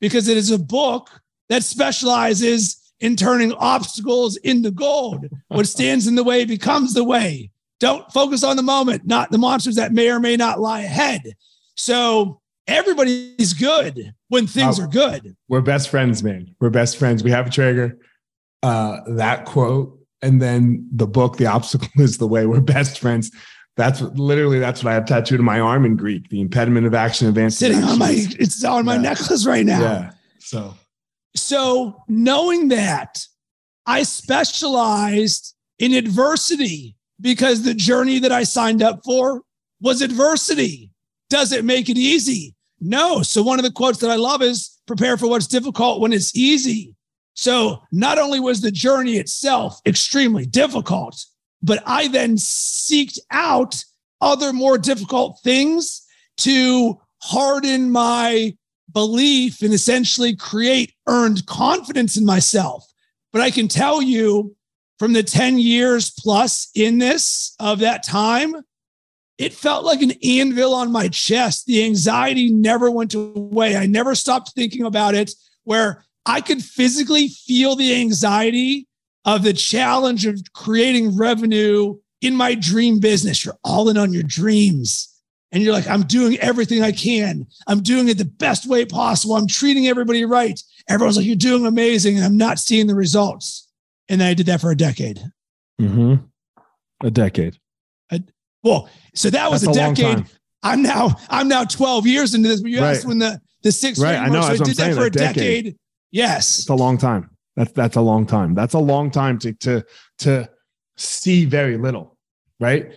[0.00, 1.08] because it is a book
[1.48, 5.26] that specializes in turning obstacles into gold.
[5.46, 7.52] What stands in the way becomes the way.
[7.78, 11.34] Don't focus on the moment, not the monsters that may or may not lie ahead.
[11.76, 15.36] So everybody's good when things uh, are good.
[15.48, 16.54] We're best friends, man.
[16.60, 17.22] We're best friends.
[17.22, 17.98] We have a trigger.
[18.62, 23.30] Uh, that quote, and then the book, "The Obstacle Is the Way." We're best friends.
[23.76, 26.28] That's what, literally that's what I have tattooed on my arm in Greek.
[26.28, 27.58] The impediment of action, advanced.
[27.58, 27.92] Sitting actions.
[27.92, 29.00] on my, it's on my yeah.
[29.00, 29.80] necklace right now.
[29.80, 30.10] Yeah.
[30.38, 30.74] So,
[31.34, 33.26] so knowing that,
[33.86, 39.42] I specialized in adversity because the journey that I signed up for
[39.80, 40.91] was adversity.
[41.32, 42.54] Does it make it easy?
[42.78, 43.22] No.
[43.22, 46.36] So, one of the quotes that I love is prepare for what's difficult when it's
[46.36, 46.94] easy.
[47.32, 51.24] So, not only was the journey itself extremely difficult,
[51.62, 53.82] but I then seeked out
[54.20, 56.06] other more difficult things
[56.40, 58.54] to harden my
[58.92, 62.84] belief and essentially create earned confidence in myself.
[63.32, 64.54] But I can tell you
[64.98, 68.54] from the 10 years plus in this of that time,
[69.42, 71.66] it felt like an anvil on my chest.
[71.66, 73.76] The anxiety never went away.
[73.76, 75.32] I never stopped thinking about it,
[75.64, 78.86] where I could physically feel the anxiety
[79.24, 83.44] of the challenge of creating revenue in my dream business.
[83.44, 85.08] You're all in on your dreams.
[85.50, 87.46] And you're like, I'm doing everything I can.
[87.66, 89.34] I'm doing it the best way possible.
[89.34, 90.58] I'm treating everybody right.
[90.88, 92.16] Everyone's like, you're doing amazing.
[92.16, 93.68] And I'm not seeing the results.
[94.08, 95.20] And I did that for a decade.
[95.80, 96.24] Mm-hmm.
[97.04, 97.58] A decade.
[98.62, 100.26] Well, so that was That's a, a decade.
[100.62, 102.60] I'm now I'm now 12 years into this.
[102.60, 102.90] But you right.
[102.90, 104.16] asked when the the six right.
[104.16, 104.42] I know.
[104.42, 105.64] So I did that for a decade.
[105.64, 105.76] decade.
[106.10, 107.30] Yes, it's a long time.
[107.56, 108.54] That's that's a long time.
[108.54, 109.84] That's a long time to to
[110.20, 110.48] to
[110.96, 112.16] see very little,
[112.60, 112.92] right?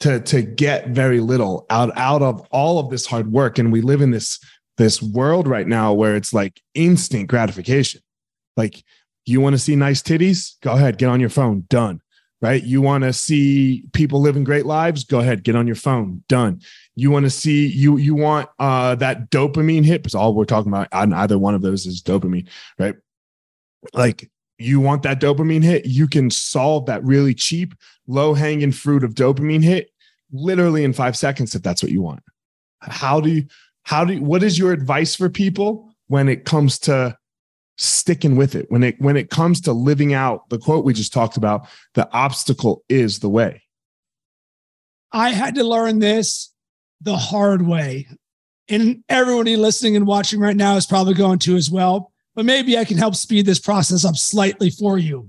[0.00, 3.58] To to get very little out out of all of this hard work.
[3.58, 4.40] And we live in this
[4.76, 8.00] this world right now where it's like instant gratification.
[8.56, 8.82] Like
[9.24, 10.54] you want to see nice titties?
[10.62, 11.64] Go ahead, get on your phone.
[11.68, 12.00] Done.
[12.40, 12.62] Right?
[12.62, 15.02] You want to see people living great lives?
[15.02, 16.22] Go ahead, get on your phone.
[16.28, 16.60] Done.
[16.94, 20.70] You want to see you you want uh that dopamine hit because all we're talking
[20.70, 22.48] about on either one of those is dopamine,
[22.78, 22.94] right?
[23.92, 27.74] Like you want that dopamine hit, you can solve that really cheap,
[28.06, 29.90] low hanging fruit of dopamine hit
[30.32, 32.20] literally in five seconds if that's what you want.
[32.80, 33.46] How do you,
[33.84, 37.16] how do you, what is your advice for people when it comes to
[37.78, 38.70] sticking with it?
[38.70, 42.10] When it, when it comes to living out the quote we just talked about, the
[42.12, 43.62] obstacle is the way.
[45.10, 46.52] I had to learn this
[47.00, 48.06] the hard way.
[48.68, 52.78] And everybody listening and watching right now is probably going to as well but maybe
[52.78, 55.28] I can help speed this process up slightly for you.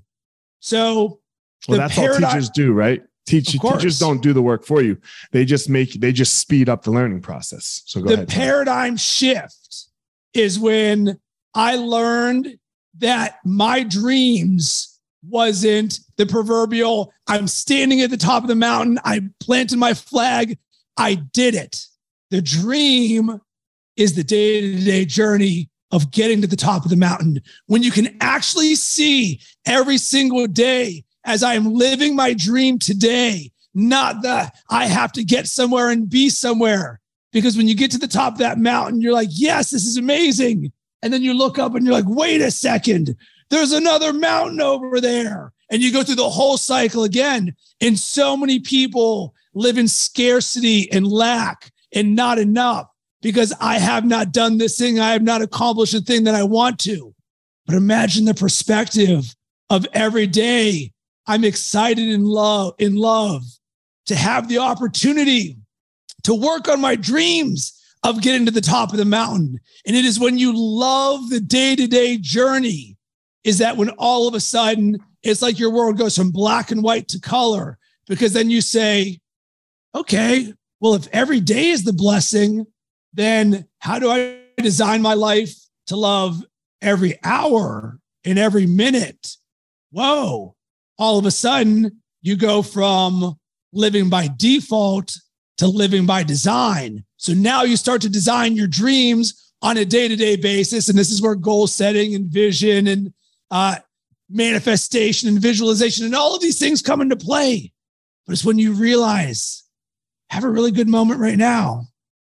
[0.59, 1.21] So,
[1.67, 3.01] well, that's paradigm- all teachers do, right?
[3.25, 4.95] Teach, teachers don't do the work for you.
[5.31, 7.81] They just make they just speed up the learning process.
[7.87, 8.27] So go the ahead.
[8.27, 9.87] The paradigm shift
[10.35, 11.19] is when
[11.53, 12.57] I learned
[12.97, 19.21] that my dreams wasn't the proverbial I'm standing at the top of the mountain, I
[19.39, 20.57] planted my flag,
[20.97, 21.85] I did it.
[22.31, 23.41] The dream
[23.95, 28.15] is the day-to-day journey of getting to the top of the mountain when you can
[28.21, 34.85] actually see every single day as I am living my dream today, not the I
[34.85, 36.99] have to get somewhere and be somewhere.
[37.31, 39.97] Because when you get to the top of that mountain, you're like, yes, this is
[39.97, 40.71] amazing.
[41.01, 43.15] And then you look up and you're like, wait a second,
[43.49, 45.53] there's another mountain over there.
[45.71, 47.55] And you go through the whole cycle again.
[47.79, 52.87] And so many people live in scarcity and lack and not enough
[53.21, 54.99] because I have not done this thing.
[54.99, 57.13] I have not accomplished the thing that I want to.
[57.65, 59.35] But imagine the perspective
[59.69, 60.91] of every day
[61.27, 63.43] I'm excited in love, in love
[64.07, 65.57] to have the opportunity
[66.23, 69.59] to work on my dreams of getting to the top of the mountain.
[69.85, 72.97] And it is when you love the day to day journey,
[73.43, 76.83] is that when all of a sudden it's like your world goes from black and
[76.83, 79.19] white to color, because then you say,
[79.95, 82.65] okay, well, if every day is the blessing,
[83.13, 85.53] then how do I design my life
[85.87, 86.43] to love
[86.81, 89.35] every hour and every minute?
[89.91, 90.55] Whoa,
[90.97, 93.37] all of a sudden you go from
[93.73, 95.15] living by default
[95.57, 97.03] to living by design.
[97.19, 100.89] So now you start to design your dreams on a day to day basis.
[100.89, 103.13] And this is where goal setting and vision and
[103.51, 103.75] uh,
[104.29, 107.71] manifestation and visualization and all of these things come into play.
[108.25, 109.63] But it's when you realize,
[110.31, 111.87] have a really good moment right now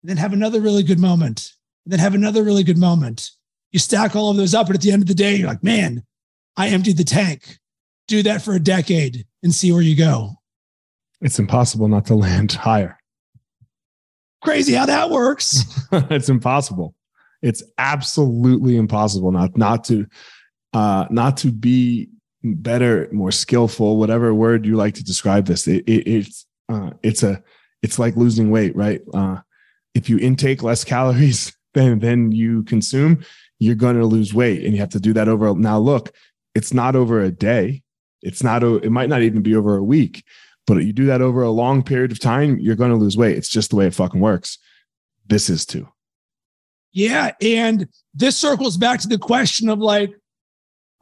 [0.07, 1.53] then have another really good moment,
[1.85, 3.33] and then have another really good moment.
[3.73, 5.65] You stack all of those up, and at the end of the day, you're like,
[5.65, 6.05] man,
[6.57, 7.59] I emptied the tank.
[8.09, 10.37] Do that for a decade and see where you go.
[11.21, 12.96] It's impossible not to land higher.
[14.47, 15.65] Crazy how that works.
[15.93, 16.95] it's impossible.
[17.43, 20.07] It's absolutely impossible not not to
[20.73, 22.11] uh, not to be
[22.45, 25.67] better, more skillful, whatever word you like to describe this.
[25.67, 27.43] It, it, it's uh, it's a
[27.83, 29.01] it's like losing weight, right?
[29.13, 29.39] Uh,
[29.97, 33.25] if you intake less calories than than you consume,
[33.59, 35.57] you're going to lose weight, and you have to do that over.
[35.57, 36.13] Now, look,
[36.55, 37.83] it's not over a day.
[38.23, 38.63] It's not.
[38.63, 40.23] It might not even be over a week.
[40.67, 43.37] But you do that over a long period of time, you're going to lose weight.
[43.37, 44.59] It's just the way it fucking works.
[45.27, 45.89] This is too.
[46.93, 50.15] Yeah, and this circles back to the question of like,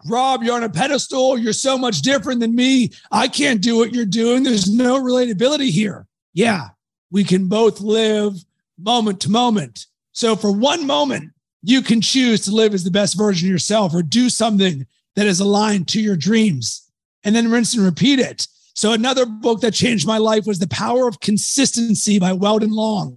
[0.06, 1.38] Rob, you're on a pedestal.
[1.38, 2.90] You're so much different than me.
[3.10, 4.42] I can't do what you're doing.
[4.42, 6.06] There's no relatability here.
[6.34, 6.70] Yeah,
[7.10, 8.34] we can both live
[8.78, 9.86] moment to moment.
[10.12, 11.30] So for one moment,
[11.62, 15.26] you can choose to live as the best version of yourself or do something that
[15.26, 16.90] is aligned to your dreams
[17.22, 18.46] and then rinse and repeat it.
[18.74, 23.16] So another book that changed my life was The Power of Consistency by Weldon Long.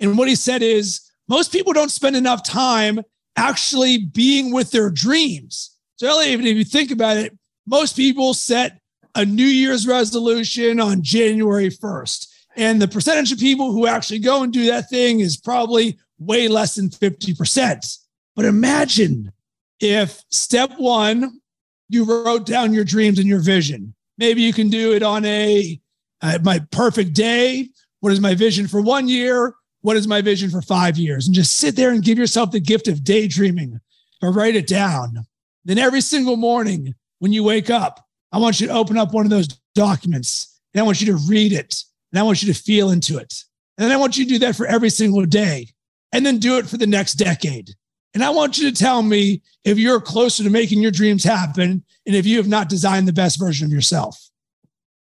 [0.00, 3.00] And what he said is most people don't spend enough time
[3.36, 5.76] actually being with their dreams.
[5.96, 8.80] So even if you think about it, most people set
[9.14, 12.26] a New Year's resolution on January 1st.
[12.56, 16.48] And the percentage of people who actually go and do that thing is probably way
[16.48, 17.98] less than 50%.
[18.34, 19.32] But imagine
[19.80, 21.40] if step one,
[21.88, 23.94] you wrote down your dreams and your vision.
[24.18, 25.80] Maybe you can do it on a
[26.20, 27.68] uh, my perfect day.
[28.00, 29.54] What is my vision for one year?
[29.82, 31.26] What is my vision for five years?
[31.26, 33.78] And just sit there and give yourself the gift of daydreaming
[34.22, 35.24] or write it down.
[35.64, 39.24] Then every single morning when you wake up, I want you to open up one
[39.24, 42.60] of those documents and I want you to read it and I want you to
[42.60, 43.34] feel into it.
[43.76, 45.68] And then I want you to do that for every single day
[46.12, 47.70] and then do it for the next decade.
[48.14, 51.84] And I want you to tell me if you're closer to making your dreams happen
[52.06, 54.18] and if you have not designed the best version of yourself.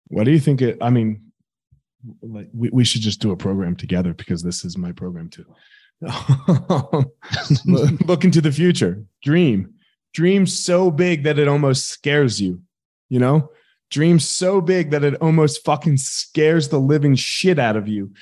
[0.08, 0.60] What do you think?
[0.60, 1.30] It, I mean,
[2.22, 5.46] like we, we should just do a program together because this is my program too.
[7.66, 9.04] Look into the future.
[9.22, 9.74] Dream.
[10.12, 12.62] Dream so big that it almost scares you.
[13.08, 13.50] You know,
[13.90, 18.12] dream so big that it almost fucking scares the living shit out of you.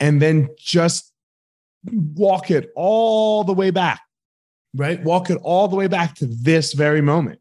[0.00, 1.12] And then just
[1.84, 4.00] walk it all the way back,
[4.74, 5.02] right?
[5.02, 7.40] Walk it all the way back to this very moment.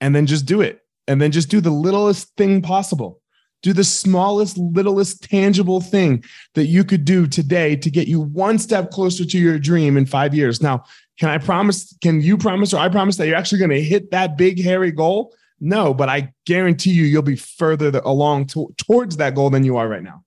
[0.00, 0.80] And then just do it.
[1.06, 3.20] And then just do the littlest thing possible.
[3.62, 6.22] Do the smallest, littlest tangible thing
[6.54, 10.06] that you could do today to get you one step closer to your dream in
[10.06, 10.62] five years.
[10.62, 10.84] Now,
[11.18, 11.96] can I promise?
[12.00, 14.92] Can you promise or I promise that you're actually going to hit that big, hairy
[14.92, 15.34] goal?
[15.60, 19.76] No, but I guarantee you, you'll be further along to, towards that goal than you
[19.76, 20.22] are right now.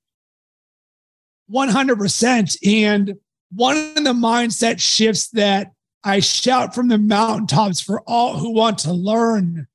[1.54, 2.58] 100%.
[2.86, 3.16] And
[3.54, 5.72] one of the mindset shifts that
[6.04, 9.68] I shout from the mountaintops for all who want to learn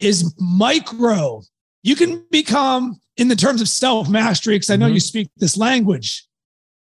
[0.00, 1.42] is micro
[1.84, 4.94] you can become, in the terms of self mastery, because I know mm-hmm.
[4.94, 6.26] you speak this language,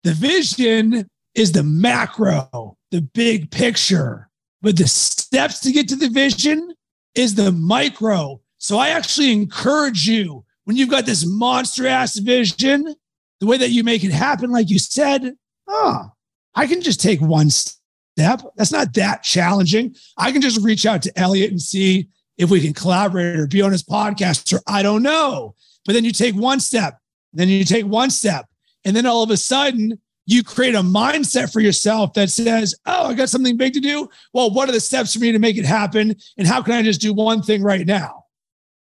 [0.03, 4.30] the vision is the macro, the big picture.
[4.61, 6.74] But the steps to get to the vision
[7.13, 8.39] is the micro.
[8.57, 12.95] So I actually encourage you when you've got this monster ass vision,
[13.39, 15.36] the way that you make it happen, like you said,
[15.68, 16.11] oh,
[16.55, 17.76] I can just take one step.
[18.18, 19.95] That's not that challenging.
[20.18, 23.61] I can just reach out to Elliot and see if we can collaborate or be
[23.61, 25.55] on his podcast, or I don't know.
[25.86, 26.99] But then you take one step,
[27.34, 28.47] then you take one step,
[28.84, 33.07] and then all of a sudden you create a mindset for yourself that says, Oh,
[33.07, 34.09] I got something big to do.
[34.34, 36.15] Well, what are the steps for me to make it happen?
[36.38, 38.26] And how can I just do one thing right now?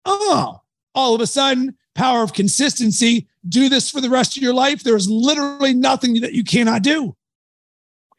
[0.05, 0.61] Oh,
[0.95, 3.27] all of a sudden, power of consistency.
[3.47, 4.83] Do this for the rest of your life.
[4.83, 7.15] There's literally nothing that you cannot do.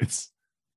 [0.00, 0.30] It's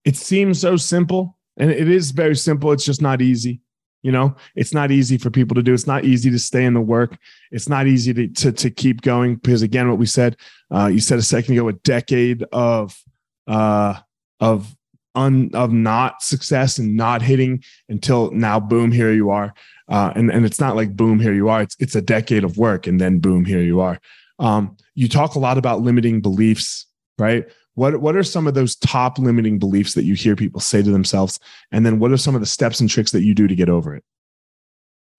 [0.08, 2.72] it seems so simple, and it is very simple.
[2.72, 3.60] It's just not easy.
[4.03, 5.74] You know, it's not easy for people to do.
[5.74, 7.18] It's not easy to stay in the work.
[7.51, 10.38] It's not easy to to, to keep going because again, what we said,
[10.74, 12.97] uh, you said a second ago, a decade of
[13.47, 13.95] uh,
[14.39, 14.74] of
[15.14, 19.53] un, of not success and not hitting until now, boom, here you are.
[19.89, 21.62] Uh, and and it's not like boom, here you are.
[21.64, 23.99] It's it's a decade of work and then boom, here you are.
[24.39, 26.86] Um, you talk a lot about limiting beliefs,
[27.20, 27.45] right?
[27.78, 30.89] What what are some of those top limiting beliefs that you hear people say to
[30.89, 31.39] themselves?
[31.71, 33.69] And then what are some of the steps and tricks that you do to get
[33.69, 34.03] over it?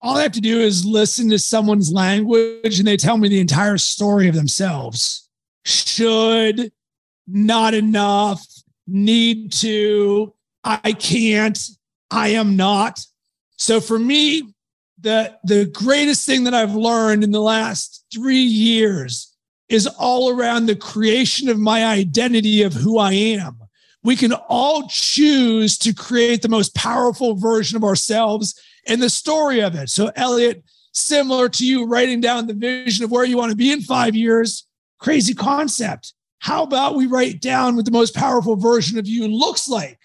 [0.01, 3.39] All I have to do is listen to someone's language and they tell me the
[3.39, 5.29] entire story of themselves.
[5.63, 6.73] Should,
[7.27, 8.45] not enough,
[8.87, 10.33] need to,
[10.65, 11.57] I can't,
[12.11, 12.99] I am not.
[13.55, 14.53] So for me,
[14.99, 19.28] the the greatest thing that I've learned in the last 3 years
[19.69, 23.57] is all around the creation of my identity of who I am.
[24.03, 29.61] We can all choose to create the most powerful version of ourselves and the story
[29.61, 29.89] of it.
[29.89, 30.63] So, Elliot,
[30.93, 34.15] similar to you writing down the vision of where you want to be in five
[34.15, 34.65] years,
[34.99, 36.13] crazy concept.
[36.39, 39.99] How about we write down what the most powerful version of you looks like?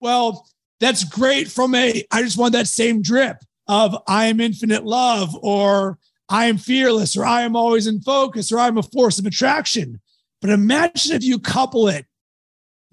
[0.00, 0.46] Well,
[0.80, 5.36] that's great from a, I just want that same drip of I am infinite love
[5.42, 5.98] or
[6.28, 10.00] I am fearless or I am always in focus or I'm a force of attraction.
[10.40, 12.06] But imagine if you couple it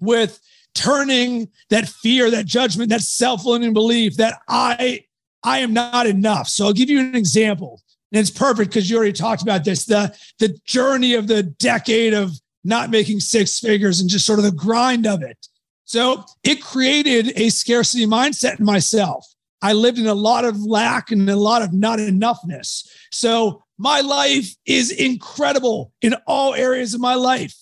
[0.00, 0.40] with
[0.74, 5.04] turning that fear, that judgment, that self-limiting belief that I
[5.42, 6.48] I am not enough.
[6.48, 7.80] So I'll give you an example.
[8.12, 9.84] And it's perfect because you already talked about this.
[9.84, 12.32] The the journey of the decade of
[12.64, 15.46] not making six figures and just sort of the grind of it.
[15.84, 19.24] So it created a scarcity mindset in myself.
[19.66, 22.86] I lived in a lot of lack and a lot of not enoughness.
[23.10, 27.52] So my life is incredible in all areas of my life,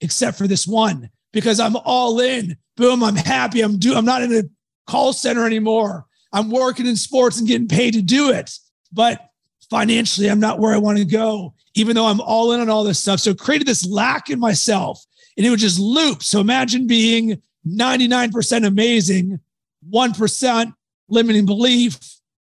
[0.00, 2.56] except for this one, because I'm all in.
[2.76, 3.60] Boom, I'm happy.
[3.60, 4.42] I'm do I'm not in a
[4.90, 6.06] call center anymore.
[6.32, 8.50] I'm working in sports and getting paid to do it.
[8.92, 9.20] But
[9.70, 12.82] financially, I'm not where I want to go, even though I'm all in on all
[12.82, 13.20] this stuff.
[13.20, 15.00] So it created this lack in myself
[15.36, 16.24] and it would just loop.
[16.24, 19.38] So imagine being 99% amazing,
[19.92, 20.72] 1%
[21.08, 21.98] limiting belief,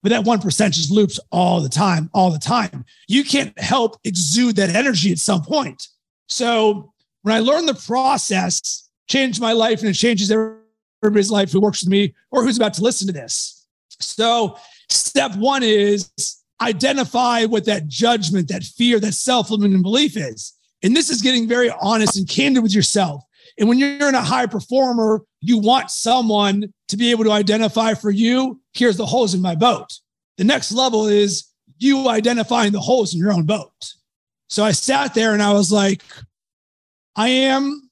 [0.03, 2.85] but that 1% just loops all the time, all the time.
[3.07, 5.87] You can't help exude that energy at some point.
[6.27, 6.93] So
[7.23, 11.83] when I learned the process, changed my life and it changes everybody's life who works
[11.83, 13.65] with me or who's about to listen to this.
[13.99, 14.57] So
[14.89, 16.11] step one is
[16.61, 20.53] identify what that judgment, that fear, that self-limiting belief is.
[20.83, 23.23] And this is getting very honest and candid with yourself.
[23.57, 27.93] And when you're in a high performer, you want someone to be able to identify
[27.93, 29.99] for you, here's the holes in my boat.
[30.37, 33.93] The next level is you identifying the holes in your own boat.
[34.49, 36.03] So I sat there and I was like,
[37.15, 37.89] I am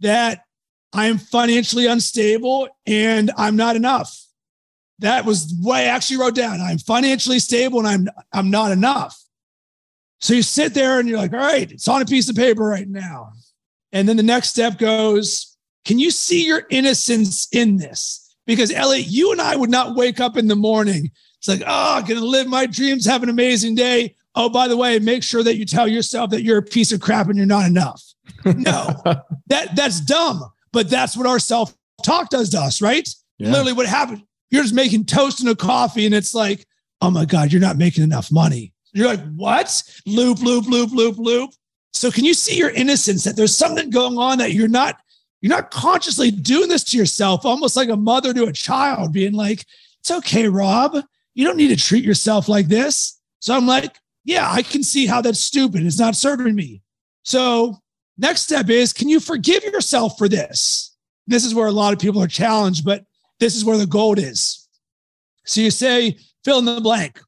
[0.00, 0.44] that
[0.92, 4.16] I am financially unstable and I'm not enough.
[5.00, 6.60] That was what I actually wrote down.
[6.60, 9.20] I'm financially stable and I'm I'm not enough.
[10.20, 12.64] So you sit there and you're like, all right, it's on a piece of paper
[12.64, 13.32] right now.
[13.92, 15.53] And then the next step goes,
[15.84, 18.36] can you see your innocence in this?
[18.46, 21.10] Because Elliot, you and I would not wake up in the morning.
[21.38, 24.16] It's like, oh, I'm gonna live my dreams, have an amazing day.
[24.34, 27.00] Oh, by the way, make sure that you tell yourself that you're a piece of
[27.00, 28.02] crap and you're not enough.
[28.44, 28.88] No,
[29.46, 30.42] that that's dumb.
[30.72, 33.08] But that's what our self-talk does to us, right?
[33.38, 33.50] Yeah.
[33.50, 34.22] Literally, what happened?
[34.50, 36.66] You're just making toast and a coffee, and it's like,
[37.00, 38.72] oh my God, you're not making enough money.
[38.92, 39.82] You're like, what?
[40.06, 41.50] Loop, loop, loop, loop, loop.
[41.92, 44.96] So can you see your innocence that there's something going on that you're not
[45.44, 49.34] you're not consciously doing this to yourself, almost like a mother to a child, being
[49.34, 49.66] like,
[50.00, 50.96] it's okay, Rob.
[51.34, 53.20] You don't need to treat yourself like this.
[53.40, 55.84] So I'm like, yeah, I can see how that's stupid.
[55.84, 56.80] It's not serving me.
[57.24, 57.76] So
[58.16, 60.96] next step is can you forgive yourself for this?
[61.26, 63.04] This is where a lot of people are challenged, but
[63.38, 64.66] this is where the gold is.
[65.44, 67.20] So you say, fill in the blank.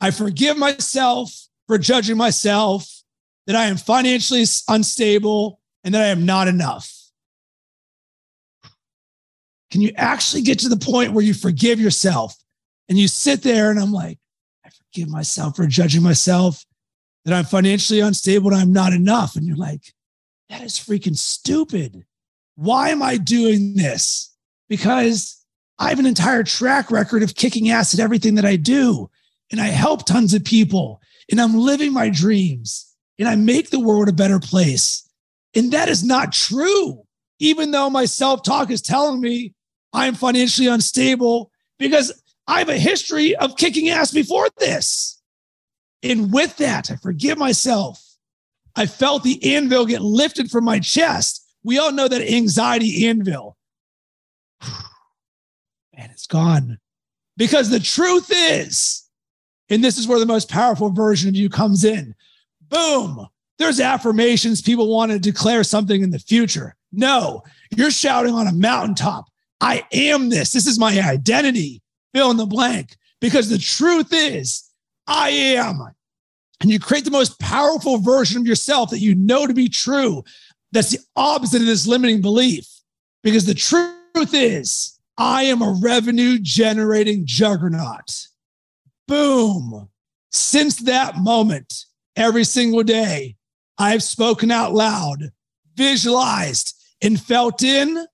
[0.00, 1.30] I forgive myself
[1.66, 3.02] for judging myself
[3.46, 7.00] that I am financially unstable and that I am not enough.
[9.72, 12.36] Can you actually get to the point where you forgive yourself
[12.90, 14.18] and you sit there and I'm like,
[14.66, 16.62] I forgive myself for judging myself
[17.24, 19.34] that I'm financially unstable and I'm not enough.
[19.34, 19.94] And you're like,
[20.50, 22.04] that is freaking stupid.
[22.54, 24.36] Why am I doing this?
[24.68, 25.42] Because
[25.78, 29.08] I have an entire track record of kicking ass at everything that I do
[29.50, 31.00] and I help tons of people
[31.30, 35.08] and I'm living my dreams and I make the world a better place.
[35.54, 37.04] And that is not true,
[37.38, 39.54] even though my self talk is telling me
[39.92, 45.20] I'm financially unstable because I have a history of kicking ass before this.
[46.02, 48.02] And with that, I forgive myself.
[48.74, 51.46] I felt the anvil get lifted from my chest.
[51.62, 53.56] We all know that anxiety anvil.
[54.62, 56.78] Man, it's gone.
[57.36, 59.08] Because the truth is,
[59.68, 62.14] and this is where the most powerful version of you comes in.
[62.68, 63.26] Boom.
[63.58, 66.74] There's affirmations people want to declare something in the future.
[66.90, 67.42] No,
[67.76, 69.26] you're shouting on a mountaintop.
[69.62, 70.52] I am this.
[70.52, 71.80] This is my identity.
[72.12, 72.96] Fill in the blank.
[73.20, 74.68] Because the truth is,
[75.06, 75.80] I am.
[76.60, 80.24] And you create the most powerful version of yourself that you know to be true.
[80.72, 82.66] That's the opposite of this limiting belief.
[83.22, 88.26] Because the truth is, I am a revenue generating juggernaut.
[89.06, 89.88] Boom.
[90.32, 91.84] Since that moment,
[92.16, 93.36] every single day,
[93.78, 95.30] I've spoken out loud,
[95.76, 98.06] visualized, and felt in.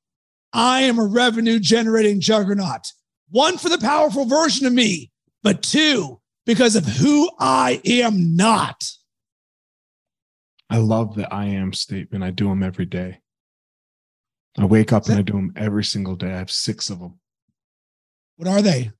[0.52, 2.92] I am a revenue generating juggernaut.
[3.30, 5.10] One, for the powerful version of me,
[5.42, 8.90] but two, because of who I am not.
[10.70, 12.24] I love the I am statement.
[12.24, 13.20] I do them every day.
[14.58, 16.32] I wake up and I do them every single day.
[16.32, 17.20] I have six of them.
[18.36, 18.90] What are they?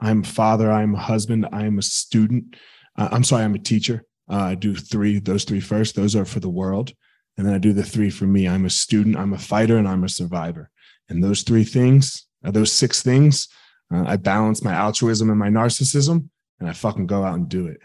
[0.00, 0.70] I'm a father.
[0.70, 1.46] I'm a husband.
[1.52, 2.56] I'm a student.
[2.96, 4.04] Uh, I'm sorry, I'm a teacher.
[4.30, 5.94] Uh, I do three, those three first.
[5.94, 6.92] Those are for the world.
[7.36, 8.48] And then I do the three for me.
[8.48, 10.70] I'm a student, I'm a fighter, and I'm a survivor.
[11.08, 13.48] And those three things, uh, those six things,
[13.92, 16.28] uh, I balance my altruism and my narcissism,
[16.58, 17.78] and I fucking go out and do it.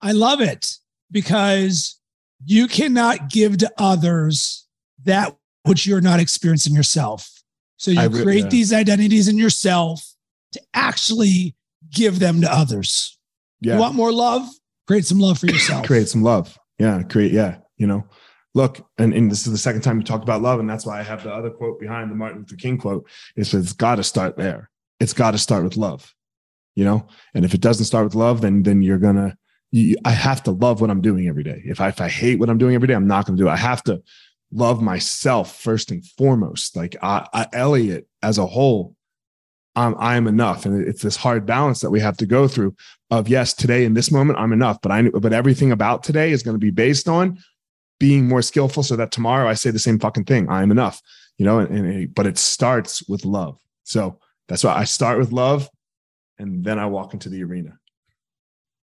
[0.00, 0.76] I love it
[1.10, 1.98] because
[2.44, 4.66] you cannot give to others
[5.04, 7.30] that which you're not experiencing yourself.
[7.76, 8.48] So you re- create yeah.
[8.48, 10.04] these identities in yourself
[10.52, 11.54] to actually
[11.90, 13.18] give them to others.
[13.60, 13.74] Yeah.
[13.74, 14.48] You want more love?
[14.86, 15.86] Create some love for yourself.
[15.86, 16.56] create some love.
[16.78, 17.02] Yeah.
[17.02, 17.58] Create, yeah.
[17.76, 18.04] You know,
[18.54, 20.60] look, and, and this is the second time you talked about love.
[20.60, 23.08] And that's why I have the other quote behind the Martin Luther King quote.
[23.36, 24.70] It says, it's got to start there.
[25.00, 26.14] It's got to start with love,
[26.74, 27.06] you know?
[27.34, 29.36] And if it doesn't start with love, then, then you're to,
[29.70, 31.62] you, I have to love what I'm doing every day.
[31.64, 33.52] If I, if I hate what I'm doing every day, I'm not to do it.
[33.52, 34.02] I have to
[34.50, 36.74] love myself first and foremost.
[36.74, 38.96] Like I, I, Elliot as a whole,
[39.76, 40.66] I'm, I'm enough.
[40.66, 42.74] And it's this hard balance that we have to go through
[43.10, 46.42] of yes, today in this moment, I'm enough, but I, but everything about today is
[46.42, 47.38] going to be based on
[47.98, 50.48] being more skillful so that tomorrow I say the same fucking thing.
[50.48, 51.02] I'm enough,
[51.36, 53.58] you know, and, and but it starts with love.
[53.84, 54.18] So
[54.48, 55.68] that's why I start with love
[56.38, 57.78] and then I walk into the arena.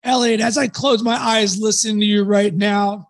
[0.03, 3.09] Elliot, as I close my eyes listening to you right now,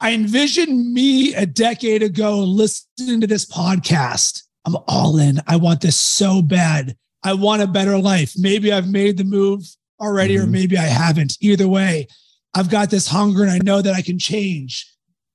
[0.00, 4.42] I envision me a decade ago listening to this podcast.
[4.66, 5.40] I'm all in.
[5.46, 6.96] I want this so bad.
[7.22, 8.34] I want a better life.
[8.36, 9.64] Maybe I've made the move
[10.00, 10.44] already, mm-hmm.
[10.44, 11.38] or maybe I haven't.
[11.40, 12.08] Either way,
[12.54, 14.86] I've got this hunger and I know that I can change.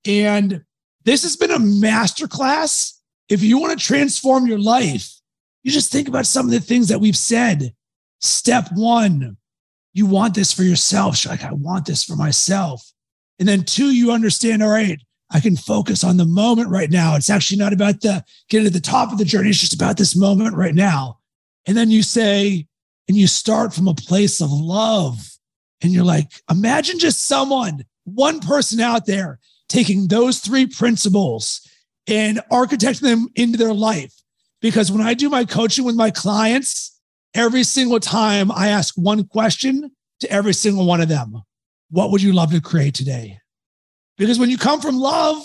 [0.06, 0.64] And
[1.04, 2.98] this has been a masterclass.
[3.30, 5.12] If you want to transform your life,
[5.64, 7.74] you just think about some of the things that we've said.
[8.20, 9.38] Step one,
[9.94, 11.18] you want this for yourself.
[11.18, 12.92] She's like, I want this for myself.
[13.40, 15.00] And then two, you understand, all right,
[15.32, 17.16] I can focus on the moment right now.
[17.16, 19.50] It's actually not about the getting to the top of the journey.
[19.50, 21.20] It's just about this moment right now.
[21.66, 22.68] And then you say,
[23.08, 25.28] and you start from a place of love.
[25.82, 29.40] And you're like, imagine just someone, one person out there
[29.72, 31.68] taking those three principles
[32.08, 34.14] and architecting them into their life.
[34.62, 37.00] Because when I do my coaching with my clients,
[37.34, 41.42] every single time I ask one question to every single one of them
[41.90, 43.40] What would you love to create today?
[44.18, 45.44] Because when you come from love,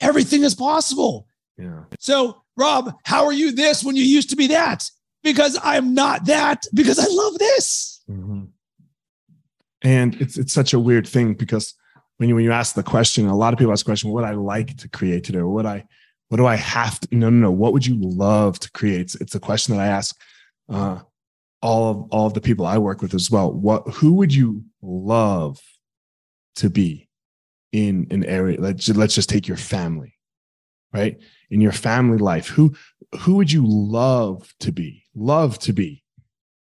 [0.00, 1.26] everything is possible.
[1.58, 1.82] Yeah.
[1.98, 4.88] So, Rob, how are you this when you used to be that?
[5.22, 8.02] Because I'm not that, because I love this.
[8.08, 8.44] Mm-hmm.
[9.82, 11.74] And it's it's such a weird thing because
[12.18, 14.22] when you when you ask the question, a lot of people ask the question, what
[14.22, 15.38] would I like to create today?
[15.38, 15.86] Or what I
[16.28, 19.00] what do I have to no no no what would you love to create?
[19.00, 20.16] It's, it's a question that I ask
[20.68, 20.98] uh,
[21.62, 23.52] all of all of the people I work with as well.
[23.52, 25.60] What who would you love
[26.56, 27.08] to be
[27.72, 28.60] in an area?
[28.60, 30.14] Let's let's just take your family,
[30.92, 31.18] right?
[31.50, 32.74] In your family life, who
[33.20, 35.04] who would you love to be?
[35.14, 36.02] Love to be.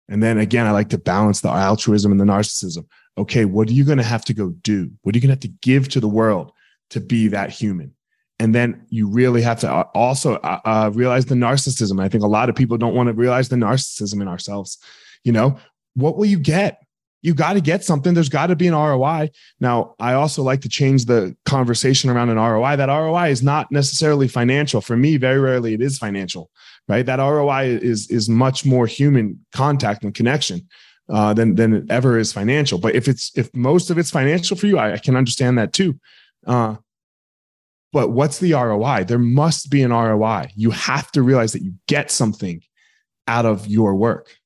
[0.08, 2.86] And then again, I like to balance the altruism and the narcissism.
[3.18, 4.90] Okay, what are you going to have to go do?
[5.02, 6.52] What are you going to have to give to the world
[6.90, 7.94] to be that human?
[8.38, 12.00] And then you really have to uh, also uh, uh, realize the narcissism.
[12.00, 14.78] I think a lot of people don't want to realize the narcissism in ourselves.
[15.24, 15.58] You know,
[15.94, 16.78] what will you get?
[17.20, 18.14] You got to get something.
[18.14, 19.30] There's got to be an ROI.
[19.58, 22.76] Now, I also like to change the conversation around an ROI.
[22.76, 24.80] That ROI is not necessarily financial.
[24.80, 26.48] For me, very rarely it is financial,
[26.86, 27.04] right?
[27.04, 30.68] That ROI is is much more human contact and connection
[31.08, 32.78] uh, than than it ever is financial.
[32.78, 35.72] But if it's if most of it's financial for you, I, I can understand that
[35.72, 35.98] too.
[36.46, 36.76] Uh,
[37.92, 39.04] but what's the ROI?
[39.04, 40.48] There must be an ROI.
[40.54, 42.62] You have to realize that you get something
[43.26, 44.36] out of your work.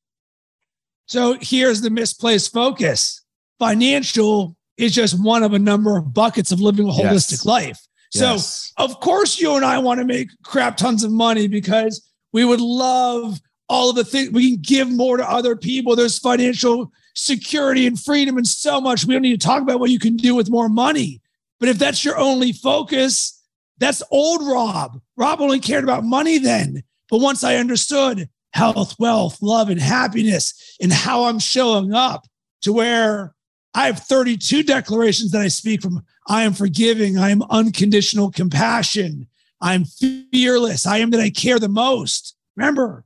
[1.06, 3.22] So here's the misplaced focus
[3.58, 7.46] financial is just one of a number of buckets of living a holistic yes.
[7.46, 7.80] life.
[8.10, 8.72] So, yes.
[8.76, 12.60] of course, you and I want to make crap tons of money because we would
[12.60, 13.40] love
[13.72, 15.96] all of the things we can give more to other people.
[15.96, 19.06] There's financial security and freedom and so much.
[19.06, 21.22] We don't need to talk about what you can do with more money.
[21.58, 23.42] But if that's your only focus,
[23.78, 25.00] that's old Rob.
[25.16, 26.82] Rob only cared about money then.
[27.10, 32.26] But once I understood health, wealth, love, and happiness, and how I'm showing up
[32.60, 33.34] to where
[33.72, 39.28] I have 32 declarations that I speak from I am forgiving, I am unconditional compassion,
[39.62, 42.36] I'm fearless, I am that I care the most.
[42.54, 43.04] Remember,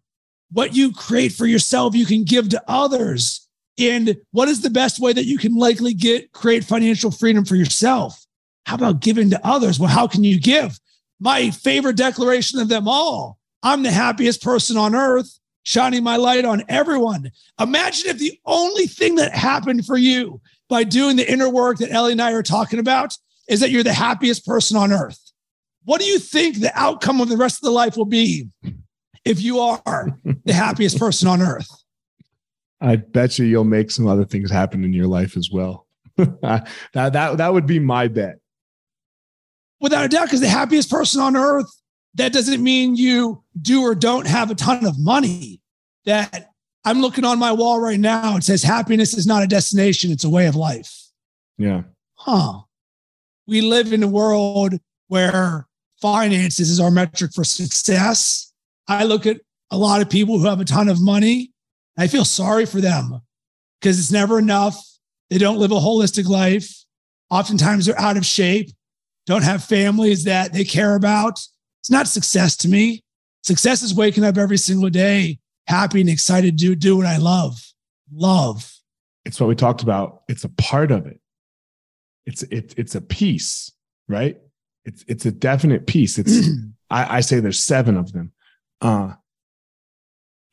[0.50, 3.48] what you create for yourself, you can give to others.
[3.78, 7.56] And what is the best way that you can likely get create financial freedom for
[7.56, 8.24] yourself?
[8.64, 9.78] How about giving to others?
[9.78, 10.78] Well, how can you give?
[11.20, 16.44] My favorite declaration of them all I'm the happiest person on earth, shining my light
[16.44, 17.30] on everyone.
[17.60, 21.90] Imagine if the only thing that happened for you by doing the inner work that
[21.90, 23.16] Ellie and I are talking about
[23.48, 25.18] is that you're the happiest person on earth.
[25.84, 28.48] What do you think the outcome of the rest of the life will be
[29.26, 31.68] if you are the happiest person on earth?
[32.80, 35.86] I bet you you'll make some other things happen in your life as well.
[36.16, 38.38] that, that, that would be my bet
[39.80, 41.70] without a doubt, because the happiest person on earth,
[42.14, 45.60] that doesn't mean you do or don't have a ton of money.
[46.04, 46.50] That
[46.84, 48.36] I'm looking on my wall right now.
[48.36, 50.92] It says happiness is not a destination, it's a way of life.
[51.58, 51.82] Yeah.
[52.14, 52.60] Huh.
[53.46, 54.74] We live in a world
[55.08, 55.66] where
[56.00, 58.52] finances is our metric for success.
[58.88, 61.52] I look at a lot of people who have a ton of money.
[61.98, 63.20] I feel sorry for them
[63.80, 64.80] because it's never enough.
[65.30, 66.72] They don't live a holistic life.
[67.30, 68.70] Oftentimes they're out of shape
[69.26, 71.40] don't have families that they care about.
[71.80, 73.02] It's not success to me.
[73.42, 77.60] Success is waking up every single day, happy and excited to do, what I love.
[78.12, 78.72] Love.
[79.24, 80.22] It's what we talked about.
[80.28, 81.20] It's a part of it.
[82.24, 83.70] It's it, it's a piece,
[84.08, 84.38] right?
[84.84, 86.18] It's it's a definite piece.
[86.18, 86.48] It's
[86.90, 88.32] I, I say there's seven of them.
[88.80, 89.14] Uh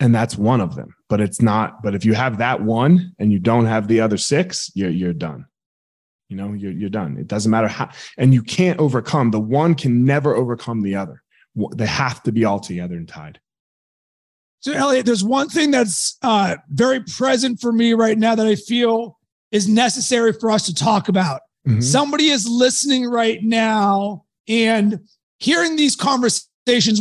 [0.03, 0.93] and that's one of them.
[1.07, 4.17] But it's not, but if you have that one and you don't have the other
[4.17, 5.45] six, you're you're done.
[6.27, 7.17] You know, you're, you're done.
[7.17, 11.21] It doesn't matter how, and you can't overcome the one can never overcome the other.
[11.75, 13.39] They have to be all together and tied.
[14.59, 18.55] So, Elliot, there's one thing that's uh, very present for me right now that I
[18.55, 19.19] feel
[19.51, 21.41] is necessary for us to talk about.
[21.67, 21.81] Mm-hmm.
[21.81, 25.01] Somebody is listening right now and
[25.37, 26.49] hearing these conversations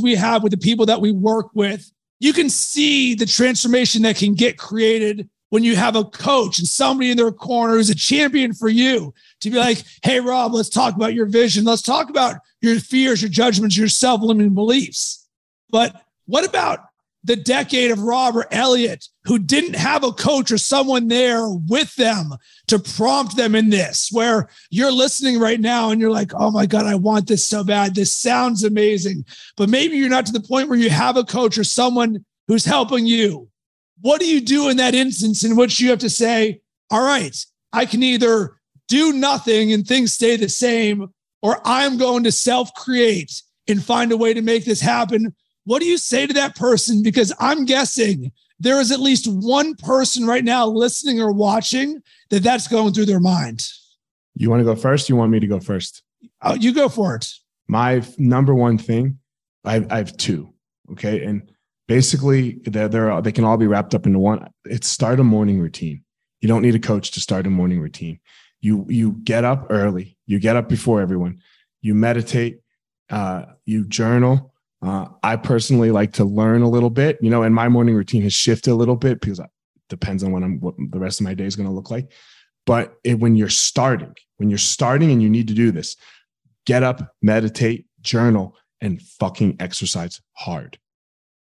[0.01, 1.91] we have with the people that we work with.
[2.21, 6.67] You can see the transformation that can get created when you have a coach and
[6.67, 10.71] somebody in their corner who's a champion for you to be like, hey, Rob, let's
[10.71, 11.65] talk about your vision.
[11.65, 15.29] Let's talk about your fears, your judgments, your self limiting beliefs.
[15.71, 15.95] But
[16.27, 16.81] what about
[17.25, 21.95] the decade of Rob or Elliot, who didn't have a coach or someone there with
[21.95, 22.33] them
[22.67, 26.67] to prompt them in this, where you're listening right now and you're like, oh my
[26.67, 27.95] God, I want this so bad.
[27.95, 29.25] This sounds amazing.
[29.57, 32.65] But maybe you're not to the point where you have a coach or someone who's
[32.65, 33.49] helping you.
[34.01, 36.61] What do you do in that instance in which you have to say,
[36.91, 37.37] all right,
[37.73, 38.57] I can either
[38.89, 41.09] do nothing and things stay the same,
[41.41, 45.35] or I'm going to self create and find a way to make this happen
[45.65, 47.03] what do you say to that person?
[47.03, 52.01] Because I'm guessing there is at least one person right now listening or watching
[52.31, 53.69] that that's going through their mind.
[54.35, 55.09] You want to go first?
[55.09, 56.03] You want me to go first?
[56.41, 57.29] Oh, you go for it.
[57.69, 59.19] My number one thing,
[59.65, 60.53] I, I have two.
[60.93, 61.25] Okay.
[61.25, 61.51] And
[61.89, 64.49] basically, they're, they're, they can all be wrapped up into one.
[64.65, 66.05] It's start a morning routine.
[66.41, 68.21] You don't need a coach to start a morning routine.
[68.61, 71.41] You, you get up early, you get up before everyone,
[71.81, 72.61] you meditate,
[73.11, 74.52] uh, you journal,
[74.83, 78.23] uh, I personally like to learn a little bit, you know, and my morning routine
[78.23, 79.47] has shifted a little bit because it
[79.89, 82.11] depends on what I'm, what the rest of my day is going to look like.
[82.67, 85.97] But it, when you're starting, when you're starting and you need to do this,
[86.67, 90.79] get up, meditate, journal, and fucking exercise hard.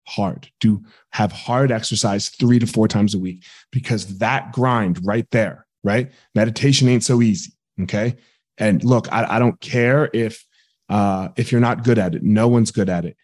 [0.07, 0.51] Hard.
[0.61, 0.83] Do
[1.13, 6.11] have hard exercise three to four times a week because that grind right there, right?
[6.35, 7.53] Meditation ain't so easy.
[7.83, 8.17] Okay.
[8.59, 10.45] And look, I, I don't care if
[10.89, 12.23] uh, if you're not good at it.
[12.23, 13.17] No one's good at it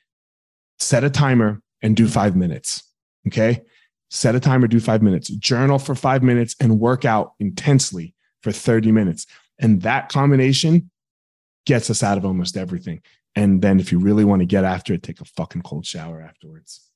[0.78, 2.82] set a timer and do five minutes.
[3.26, 3.62] Okay.
[4.10, 8.52] Set a timer, do five minutes, journal for five minutes, and work out intensely for
[8.52, 9.26] 30 minutes.
[9.58, 10.90] And that combination
[11.64, 13.02] gets us out of almost everything.
[13.34, 16.22] And then if you really want to get after it, take a fucking cold shower
[16.22, 16.88] afterwards.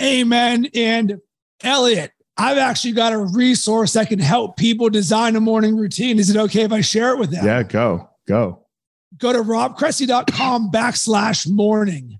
[0.00, 0.68] Amen.
[0.74, 1.20] And
[1.62, 6.18] Elliot, I've actually got a resource that can help people design a morning routine.
[6.18, 7.44] Is it okay if I share it with them?
[7.44, 8.67] Yeah, go, go
[9.16, 12.18] go to robcressy.com backslash morning.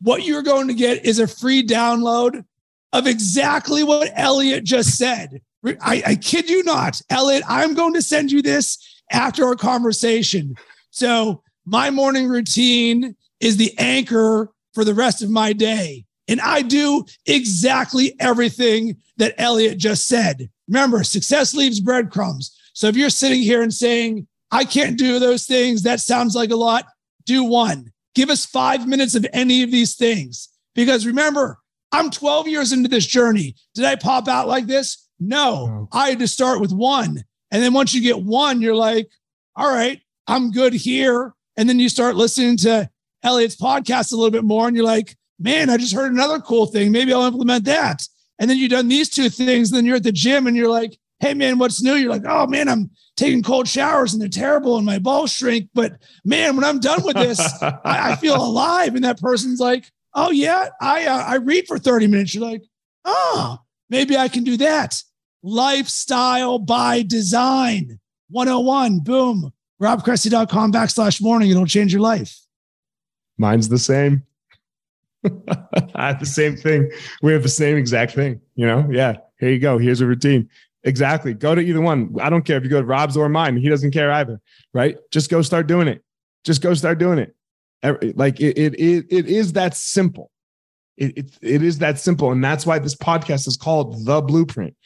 [0.00, 2.44] What you're going to get is a free download
[2.92, 5.40] of exactly what Elliot just said.
[5.64, 8.78] I, I kid you not, Elliot, I'm going to send you this
[9.10, 10.54] after our conversation.
[10.90, 16.04] So, my morning routine is the anchor for the rest of my day.
[16.28, 20.50] And I do exactly everything that Elliot just said.
[20.68, 22.58] Remember, success leaves breadcrumbs.
[22.72, 25.82] So if you're sitting here and saying, I can't do those things.
[25.82, 26.86] That sounds like a lot.
[27.26, 27.92] Do one.
[28.14, 30.48] Give us five minutes of any of these things.
[30.76, 31.58] Because remember,
[31.90, 33.56] I'm 12 years into this journey.
[33.74, 35.08] Did I pop out like this?
[35.18, 37.24] No, I had to start with one.
[37.50, 39.08] And then once you get one, you're like,
[39.56, 41.34] all right, I'm good here.
[41.56, 42.88] And then you start listening to
[43.24, 46.66] Elliot's podcast a little bit more and you're like, man, I just heard another cool
[46.66, 46.92] thing.
[46.92, 48.06] Maybe I'll implement that.
[48.38, 49.72] And then you've done these two things.
[49.72, 51.94] Then you're at the gym and you're like, hey, man, what's new?
[51.94, 55.68] You're like, oh, man, I'm taking cold showers and they're terrible and my balls shrink.
[55.74, 58.94] But man, when I'm done with this, I, I, feel alive.
[58.94, 62.34] And that person's like, oh yeah, I uh, I read for 30 minutes.
[62.34, 62.62] You're like,
[63.04, 63.58] oh,
[63.90, 65.02] maybe I can do that.
[65.42, 68.00] Lifestyle by design
[68.30, 69.00] 101.
[69.00, 69.52] Boom.
[69.82, 71.50] RobCressy.com backslash morning.
[71.50, 72.40] It'll change your life.
[73.36, 74.22] Mine's the same.
[75.94, 76.90] I have the same thing.
[77.22, 78.40] We have the same exact thing.
[78.54, 79.16] You know, yeah.
[79.38, 79.78] Here you go.
[79.78, 80.48] Here's a routine.
[80.84, 81.32] Exactly.
[81.32, 82.14] Go to either one.
[82.20, 83.56] I don't care if you go to Rob's or mine.
[83.56, 84.40] He doesn't care either.
[84.72, 84.98] Right.
[85.10, 86.04] Just go start doing it.
[86.44, 87.34] Just go start doing it.
[88.16, 90.30] Like it, it, it, it is that simple.
[90.96, 92.30] It, it, it is that simple.
[92.32, 94.76] And that's why this podcast is called The Blueprint.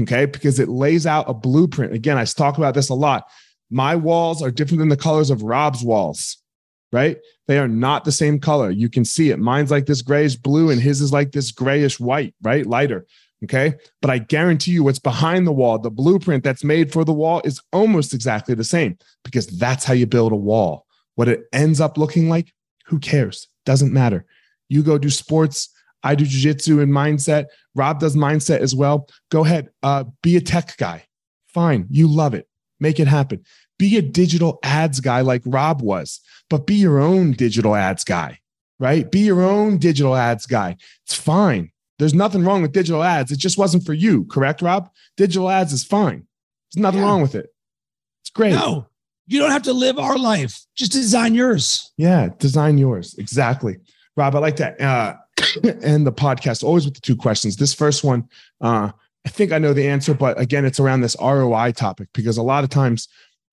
[0.00, 0.26] Okay.
[0.26, 1.92] Because it lays out a blueprint.
[1.94, 3.24] Again, I talk about this a lot.
[3.70, 6.38] My walls are different than the colors of Rob's walls,
[6.92, 7.18] right?
[7.46, 8.70] They are not the same color.
[8.70, 9.38] You can see it.
[9.38, 12.66] Mine's like this grayish blue and his is like this grayish white, right?
[12.66, 13.06] Lighter.
[13.44, 13.74] Okay.
[14.02, 17.40] But I guarantee you what's behind the wall, the blueprint that's made for the wall
[17.44, 20.86] is almost exactly the same because that's how you build a wall.
[21.14, 22.52] What it ends up looking like,
[22.86, 23.48] who cares?
[23.64, 24.26] Doesn't matter.
[24.68, 25.70] You go do sports.
[26.02, 27.46] I do jujitsu and mindset.
[27.74, 29.08] Rob does mindset as well.
[29.30, 29.70] Go ahead.
[29.82, 31.04] Uh, be a tech guy.
[31.46, 31.86] Fine.
[31.90, 32.48] You love it.
[32.78, 33.44] Make it happen.
[33.78, 38.38] Be a digital ads guy like Rob was, but be your own digital ads guy,
[38.78, 39.10] right?
[39.10, 40.76] Be your own digital ads guy.
[41.04, 41.70] It's fine.
[42.00, 43.30] There's nothing wrong with digital ads.
[43.30, 44.88] It just wasn't for you, correct, Rob?
[45.18, 46.26] Digital ads is fine.
[46.72, 47.06] There's nothing yeah.
[47.06, 47.52] wrong with it.
[48.22, 48.52] It's great.
[48.52, 48.86] No,
[49.26, 50.64] you don't have to live our life.
[50.74, 51.92] Just design yours.
[51.98, 53.14] Yeah, design yours.
[53.18, 53.76] Exactly.
[54.16, 55.16] Rob, I like to uh,
[55.82, 57.56] end the podcast always with the two questions.
[57.56, 58.26] This first one,
[58.62, 58.92] uh,
[59.26, 62.42] I think I know the answer, but again, it's around this ROI topic because a
[62.42, 63.08] lot of times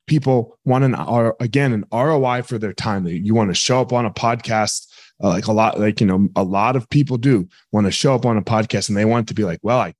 [0.07, 3.05] people want an R again an ROI for their time.
[3.07, 4.87] You want to show up on a podcast
[5.23, 8.13] uh, like a lot like you know a lot of people do want to show
[8.13, 9.93] up on a podcast and they want to be like well i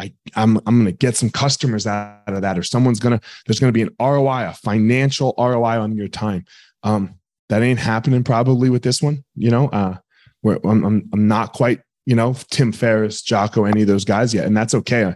[0.00, 3.26] I, I'm, I'm going to get some customers out of that, or someone's going to,
[3.46, 6.44] there's going to be an ROI, a financial ROI on your time.
[6.84, 9.96] Um, that ain't happening probably with this one, you know, uh,
[10.42, 14.32] where I'm, I'm, I'm not quite, you know, Tim Ferriss, Jocko, any of those guys
[14.32, 14.46] yet.
[14.46, 15.14] And that's okay.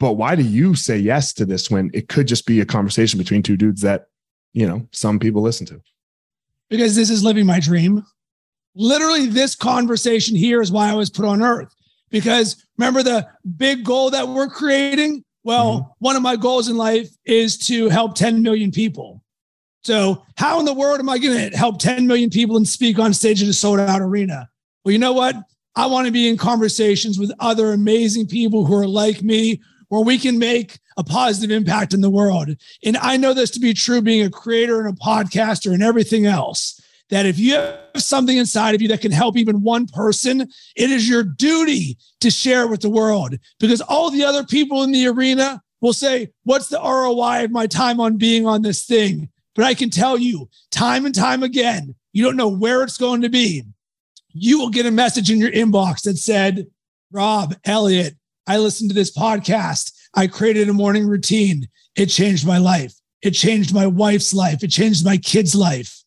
[0.00, 3.18] But why do you say yes to this when it could just be a conversation
[3.18, 4.06] between two dudes that,
[4.52, 5.80] you know, some people listen to?
[6.70, 8.04] Because this is living my dream.
[8.74, 11.74] Literally, this conversation here is why I was put on earth.
[12.10, 15.24] Because remember the big goal that we're creating?
[15.42, 15.90] Well, mm-hmm.
[15.98, 19.22] one of my goals in life is to help 10 million people.
[19.82, 22.98] So, how in the world am I going to help 10 million people and speak
[22.98, 24.48] on stage at a sold out arena?
[24.84, 25.36] Well, you know what?
[25.76, 30.02] I want to be in conversations with other amazing people who are like me, where
[30.02, 32.48] we can make a positive impact in the world.
[32.84, 36.26] And I know this to be true being a creator and a podcaster and everything
[36.26, 36.80] else.
[37.10, 40.90] That if you have something inside of you that can help even one person, it
[40.90, 44.90] is your duty to share it with the world because all the other people in
[44.90, 49.28] the arena will say, What's the ROI of my time on being on this thing?
[49.54, 53.22] But I can tell you time and time again, you don't know where it's going
[53.22, 53.62] to be.
[54.32, 56.66] You will get a message in your inbox that said,
[57.12, 58.14] Rob, Elliot,
[58.46, 59.92] I listened to this podcast.
[60.14, 61.68] I created a morning routine.
[61.96, 62.94] It changed my life.
[63.22, 64.62] It changed my wife's life.
[64.62, 66.03] It changed my kid's life.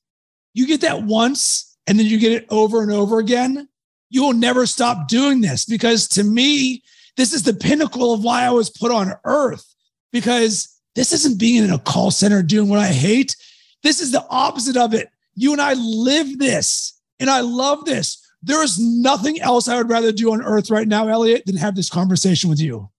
[0.54, 3.68] You get that once and then you get it over and over again.
[4.10, 6.84] You will never stop doing this because to me,
[7.16, 9.66] this is the pinnacle of why I was put on earth
[10.12, 13.36] because this isn't being in a call center doing what I hate.
[13.84, 15.10] This is the opposite of it.
[15.36, 18.24] You and I live this, and I love this.
[18.42, 21.76] There is nothing else I would rather do on earth right now, Elliot, than have
[21.76, 22.90] this conversation with you.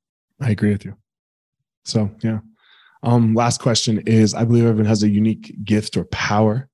[0.40, 0.94] I agree with you.
[1.84, 2.38] So, yeah.
[3.02, 6.68] Um, last question is I believe everyone has a unique gift or power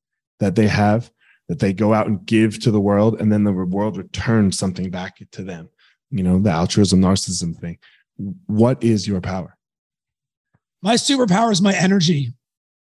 [0.45, 1.11] that they have
[1.49, 4.91] that they go out and give to the world, and then the world returns something
[4.91, 5.71] back to them.
[6.11, 7.79] You know, the altruism, narcissism thing.
[8.47, 9.57] What is your power?
[10.83, 12.35] My superpower is my energy.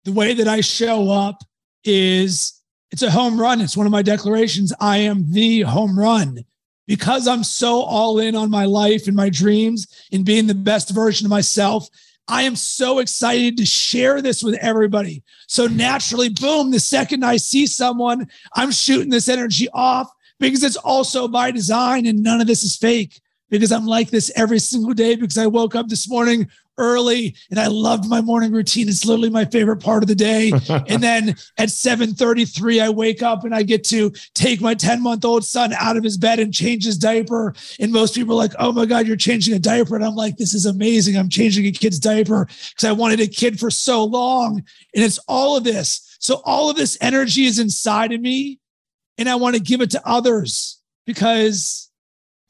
[0.05, 1.43] The way that I show up
[1.85, 3.61] is it's a home run.
[3.61, 4.73] It's one of my declarations.
[4.81, 6.45] I am the home run
[6.89, 10.91] because I'm so all in on my life and my dreams and being the best
[10.91, 11.89] version of myself.
[12.27, 15.23] I am so excited to share this with everybody.
[15.47, 20.11] So naturally, boom, the second I see someone, I'm shooting this energy off
[20.41, 23.21] because it's also by design and none of this is fake
[23.51, 26.49] because I'm like this every single day because I woke up this morning
[26.79, 28.89] early and I loved my morning routine.
[28.89, 30.51] It's literally my favorite part of the day.
[30.89, 35.73] and then at 7:33 I wake up and I get to take my 10-month-old son
[35.75, 37.55] out of his bed and change his diaper.
[37.79, 40.37] And most people are like, "Oh my god, you're changing a diaper." And I'm like,
[40.37, 41.17] "This is amazing.
[41.17, 44.63] I'm changing a kid's diaper because I wanted a kid for so long."
[44.95, 46.17] And it's all of this.
[46.19, 48.59] So all of this energy is inside of me
[49.19, 51.91] and I want to give it to others because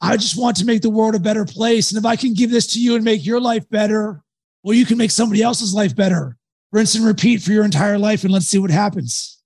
[0.01, 1.91] I just want to make the world a better place.
[1.91, 4.21] And if I can give this to you and make your life better,
[4.63, 6.37] well, you can make somebody else's life better.
[6.71, 9.41] Rinse and repeat for your entire life, and let's see what happens.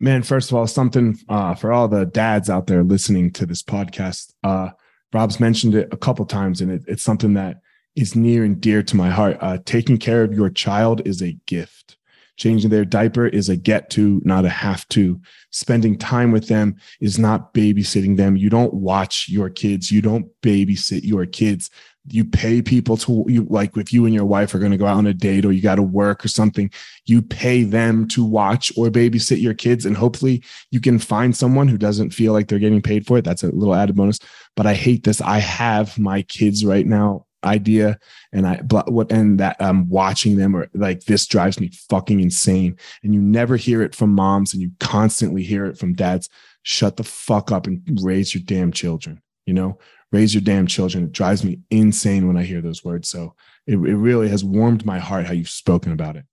[0.00, 3.62] Man, first of all, something uh, for all the dads out there listening to this
[3.62, 4.32] podcast.
[4.42, 4.70] Uh,
[5.12, 7.60] Rob's mentioned it a couple times, and it, it's something that
[7.96, 9.38] is near and dear to my heart.
[9.40, 11.96] Uh, taking care of your child is a gift.
[12.36, 15.20] Changing their diaper is a get to, not a have to.
[15.50, 18.36] Spending time with them is not babysitting them.
[18.36, 19.90] You don't watch your kids.
[19.90, 21.70] You don't babysit your kids.
[22.08, 24.86] You pay people to you like if you and your wife are going to go
[24.86, 26.70] out on a date or you got to work or something,
[27.04, 29.84] you pay them to watch or babysit your kids.
[29.84, 33.24] And hopefully you can find someone who doesn't feel like they're getting paid for it.
[33.24, 34.20] That's a little added bonus.
[34.54, 35.20] But I hate this.
[35.20, 37.98] I have my kids right now idea
[38.32, 42.76] and I what and that I'm watching them or like this drives me fucking insane.
[43.02, 46.28] And you never hear it from moms and you constantly hear it from dads.
[46.62, 49.22] Shut the fuck up and raise your damn children.
[49.46, 49.78] You know,
[50.12, 51.04] raise your damn children.
[51.04, 53.08] It drives me insane when I hear those words.
[53.08, 53.34] So
[53.66, 56.24] it, it really has warmed my heart how you've spoken about it.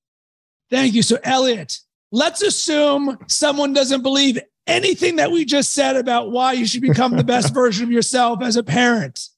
[0.70, 1.04] Thank you.
[1.04, 1.80] So Elliot,
[2.12, 7.16] let's assume someone doesn't believe anything that we just said about why you should become
[7.16, 9.30] the best version of yourself as a parent.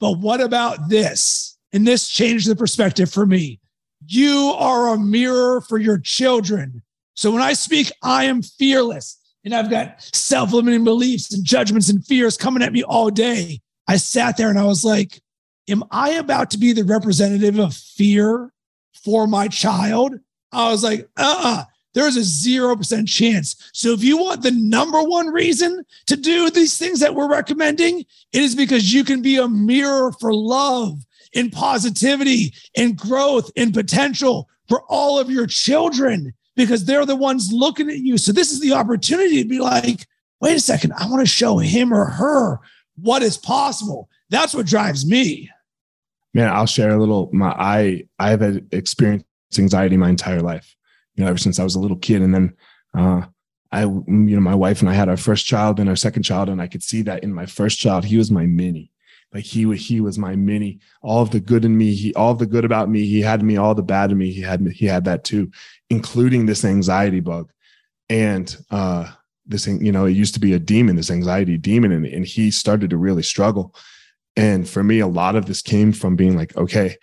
[0.00, 1.56] But what about this?
[1.72, 3.60] And this changed the perspective for me.
[4.06, 6.82] You are a mirror for your children.
[7.14, 11.88] So when I speak, I am fearless and I've got self limiting beliefs and judgments
[11.88, 13.60] and fears coming at me all day.
[13.88, 15.20] I sat there and I was like,
[15.68, 18.52] Am I about to be the representative of fear
[19.02, 20.14] for my child?
[20.52, 21.60] I was like, uh uh-uh.
[21.60, 21.64] uh
[21.94, 23.70] there's a 0% chance.
[23.72, 28.00] So if you want the number one reason to do these things that we're recommending,
[28.32, 33.72] it is because you can be a mirror for love and positivity and growth and
[33.72, 38.18] potential for all of your children because they're the ones looking at you.
[38.18, 40.06] So this is the opportunity to be like,
[40.40, 42.58] wait a second, I want to show him or her
[42.96, 44.08] what is possible.
[44.30, 45.50] That's what drives me.
[46.32, 47.30] Man, I'll share a little.
[47.32, 48.42] My I I've
[48.72, 49.26] experienced
[49.56, 50.74] anxiety my entire life
[51.14, 52.22] you know, ever since I was a little kid.
[52.22, 52.56] And then
[52.96, 53.22] uh,
[53.72, 56.48] I, you know, my wife and I had our first child and our second child,
[56.48, 58.90] and I could see that in my first child, he was my mini.
[59.32, 60.78] Like he he was my mini.
[61.02, 63.42] All of the good in me, he all of the good about me, he had
[63.42, 63.56] me.
[63.56, 65.50] All the bad in me, he had he had that too,
[65.90, 67.50] including this anxiety bug.
[68.08, 69.10] And uh,
[69.44, 72.52] this you know, it used to be a demon, this anxiety demon, and, and he
[72.52, 73.74] started to really struggle.
[74.36, 76.96] And for me, a lot of this came from being like, okay,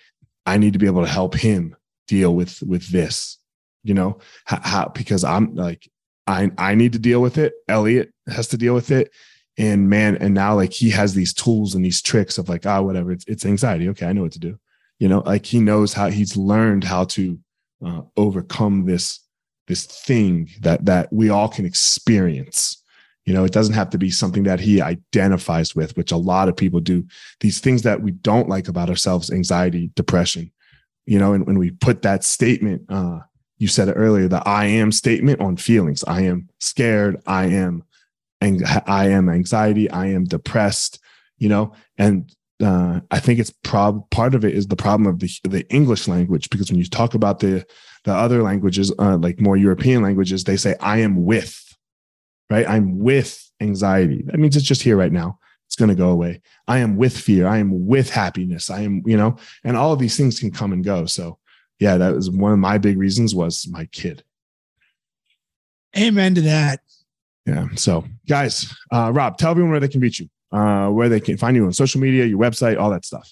[0.45, 1.76] I need to be able to help him
[2.07, 3.38] deal with with this,
[3.84, 5.89] you know, how, how because I'm like,
[6.27, 7.53] I I need to deal with it.
[7.67, 9.11] Elliot has to deal with it.
[9.57, 12.77] And man, and now like he has these tools and these tricks of like, ah,
[12.77, 13.89] oh, whatever, it's it's anxiety.
[13.89, 14.57] Okay, I know what to do.
[14.99, 17.39] You know, like he knows how he's learned how to
[17.86, 19.19] uh, overcome this
[19.67, 22.82] this thing that that we all can experience
[23.25, 26.49] you know it doesn't have to be something that he identifies with which a lot
[26.49, 27.05] of people do
[27.39, 30.51] these things that we don't like about ourselves anxiety depression
[31.05, 33.19] you know and when we put that statement uh
[33.62, 37.84] you said it earlier the i am statement on feelings i am scared i am
[38.41, 40.99] i am anxiety i am depressed
[41.38, 45.20] you know and uh, I think it's prob part of it is the problem of
[45.20, 47.66] the the English language because when you talk about the
[48.03, 51.76] the other languages, uh, like more European languages, they say I am with,
[52.49, 52.68] right?
[52.68, 54.24] I'm with anxiety.
[54.26, 55.39] That means it's just here right now.
[55.68, 56.41] It's going to go away.
[56.68, 57.47] I am with fear.
[57.47, 58.70] I am with happiness.
[58.70, 61.05] I am, you know, and all of these things can come and go.
[61.05, 61.38] So,
[61.82, 64.23] yeah, that was one of my big reasons was my kid.
[65.97, 66.79] Amen to that.
[67.45, 67.67] Yeah.
[67.75, 71.38] So, guys, uh, Rob, tell everyone where they can reach you uh, where they can
[71.38, 73.32] find you on social media, your website, all that stuff.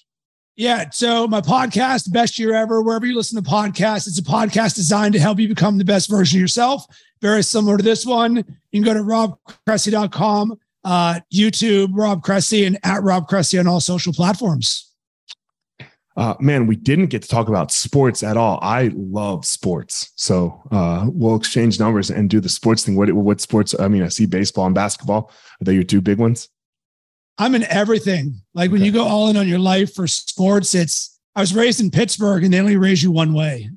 [0.56, 0.90] Yeah.
[0.90, 5.14] So my podcast, Best Year Ever, wherever you listen to podcasts, it's a podcast designed
[5.14, 6.84] to help you become the best version of yourself.
[7.22, 8.36] Very similar to this one.
[8.36, 13.80] You can go to robcressy.com, uh, YouTube, Rob Cressy, and at Rob Cressy on all
[13.80, 14.89] social platforms.
[16.16, 18.58] Uh, man, we didn't get to talk about sports at all.
[18.62, 22.96] I love sports, so uh, we'll exchange numbers and do the sports thing.
[22.96, 23.74] What what sports?
[23.78, 25.30] I mean, I see baseball and basketball.
[25.60, 26.48] Are they your two big ones?
[27.38, 28.42] I'm in everything.
[28.54, 31.80] Like when you go all in on your life for sports, it's I was raised
[31.80, 33.70] in Pittsburgh and they only raise you one way.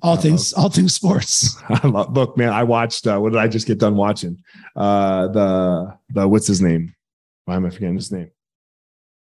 [0.00, 1.56] All things, all things sports.
[1.84, 3.06] love, look, man, I watched.
[3.06, 4.42] Uh, what did I just get done watching?
[4.74, 6.94] Uh, the the what's his name?
[7.44, 8.30] Why am I forgetting his name?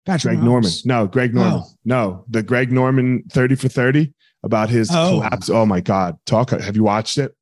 [0.07, 0.71] Patrick Greg Norman.
[0.85, 1.63] No, Greg Norman.
[1.65, 1.71] Oh.
[1.85, 5.11] No, the Greg Norman thirty for thirty about his oh.
[5.11, 5.49] collapse.
[5.51, 6.19] Oh my God!
[6.27, 6.51] Talk.
[6.51, 7.35] Have you watched it?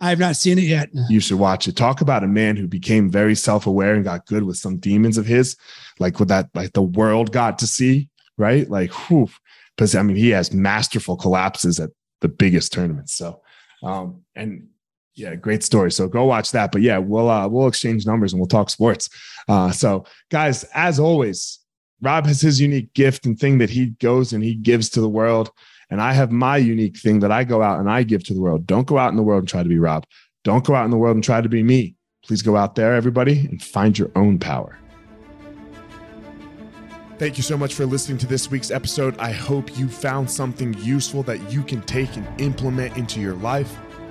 [0.00, 0.90] I have not seen it yet.
[1.08, 1.74] You should watch it.
[1.74, 5.26] Talk about a man who became very self-aware and got good with some demons of
[5.26, 5.56] his,
[5.98, 8.70] like with that, like the world got to see, right?
[8.70, 9.28] Like, whew.
[9.76, 11.90] Because I mean, he has masterful collapses at
[12.20, 13.14] the biggest tournaments.
[13.14, 13.42] So,
[13.82, 14.68] um, and
[15.16, 15.90] yeah, great story.
[15.90, 16.70] So go watch that.
[16.70, 19.08] But yeah, we'll uh, we'll exchange numbers and we'll talk sports.
[19.48, 21.58] Uh, so guys, as always,
[22.00, 25.08] Rob has his unique gift and thing that he goes and he gives to the
[25.08, 25.50] world.
[25.90, 28.40] And I have my unique thing that I go out and I give to the
[28.40, 28.66] world.
[28.66, 30.06] Don't go out in the world and try to be Rob.
[30.44, 31.96] Don't go out in the world and try to be me.
[32.24, 34.78] Please go out there, everybody, and find your own power.
[37.18, 39.18] Thank you so much for listening to this week's episode.
[39.18, 43.76] I hope you found something useful that you can take and implement into your life.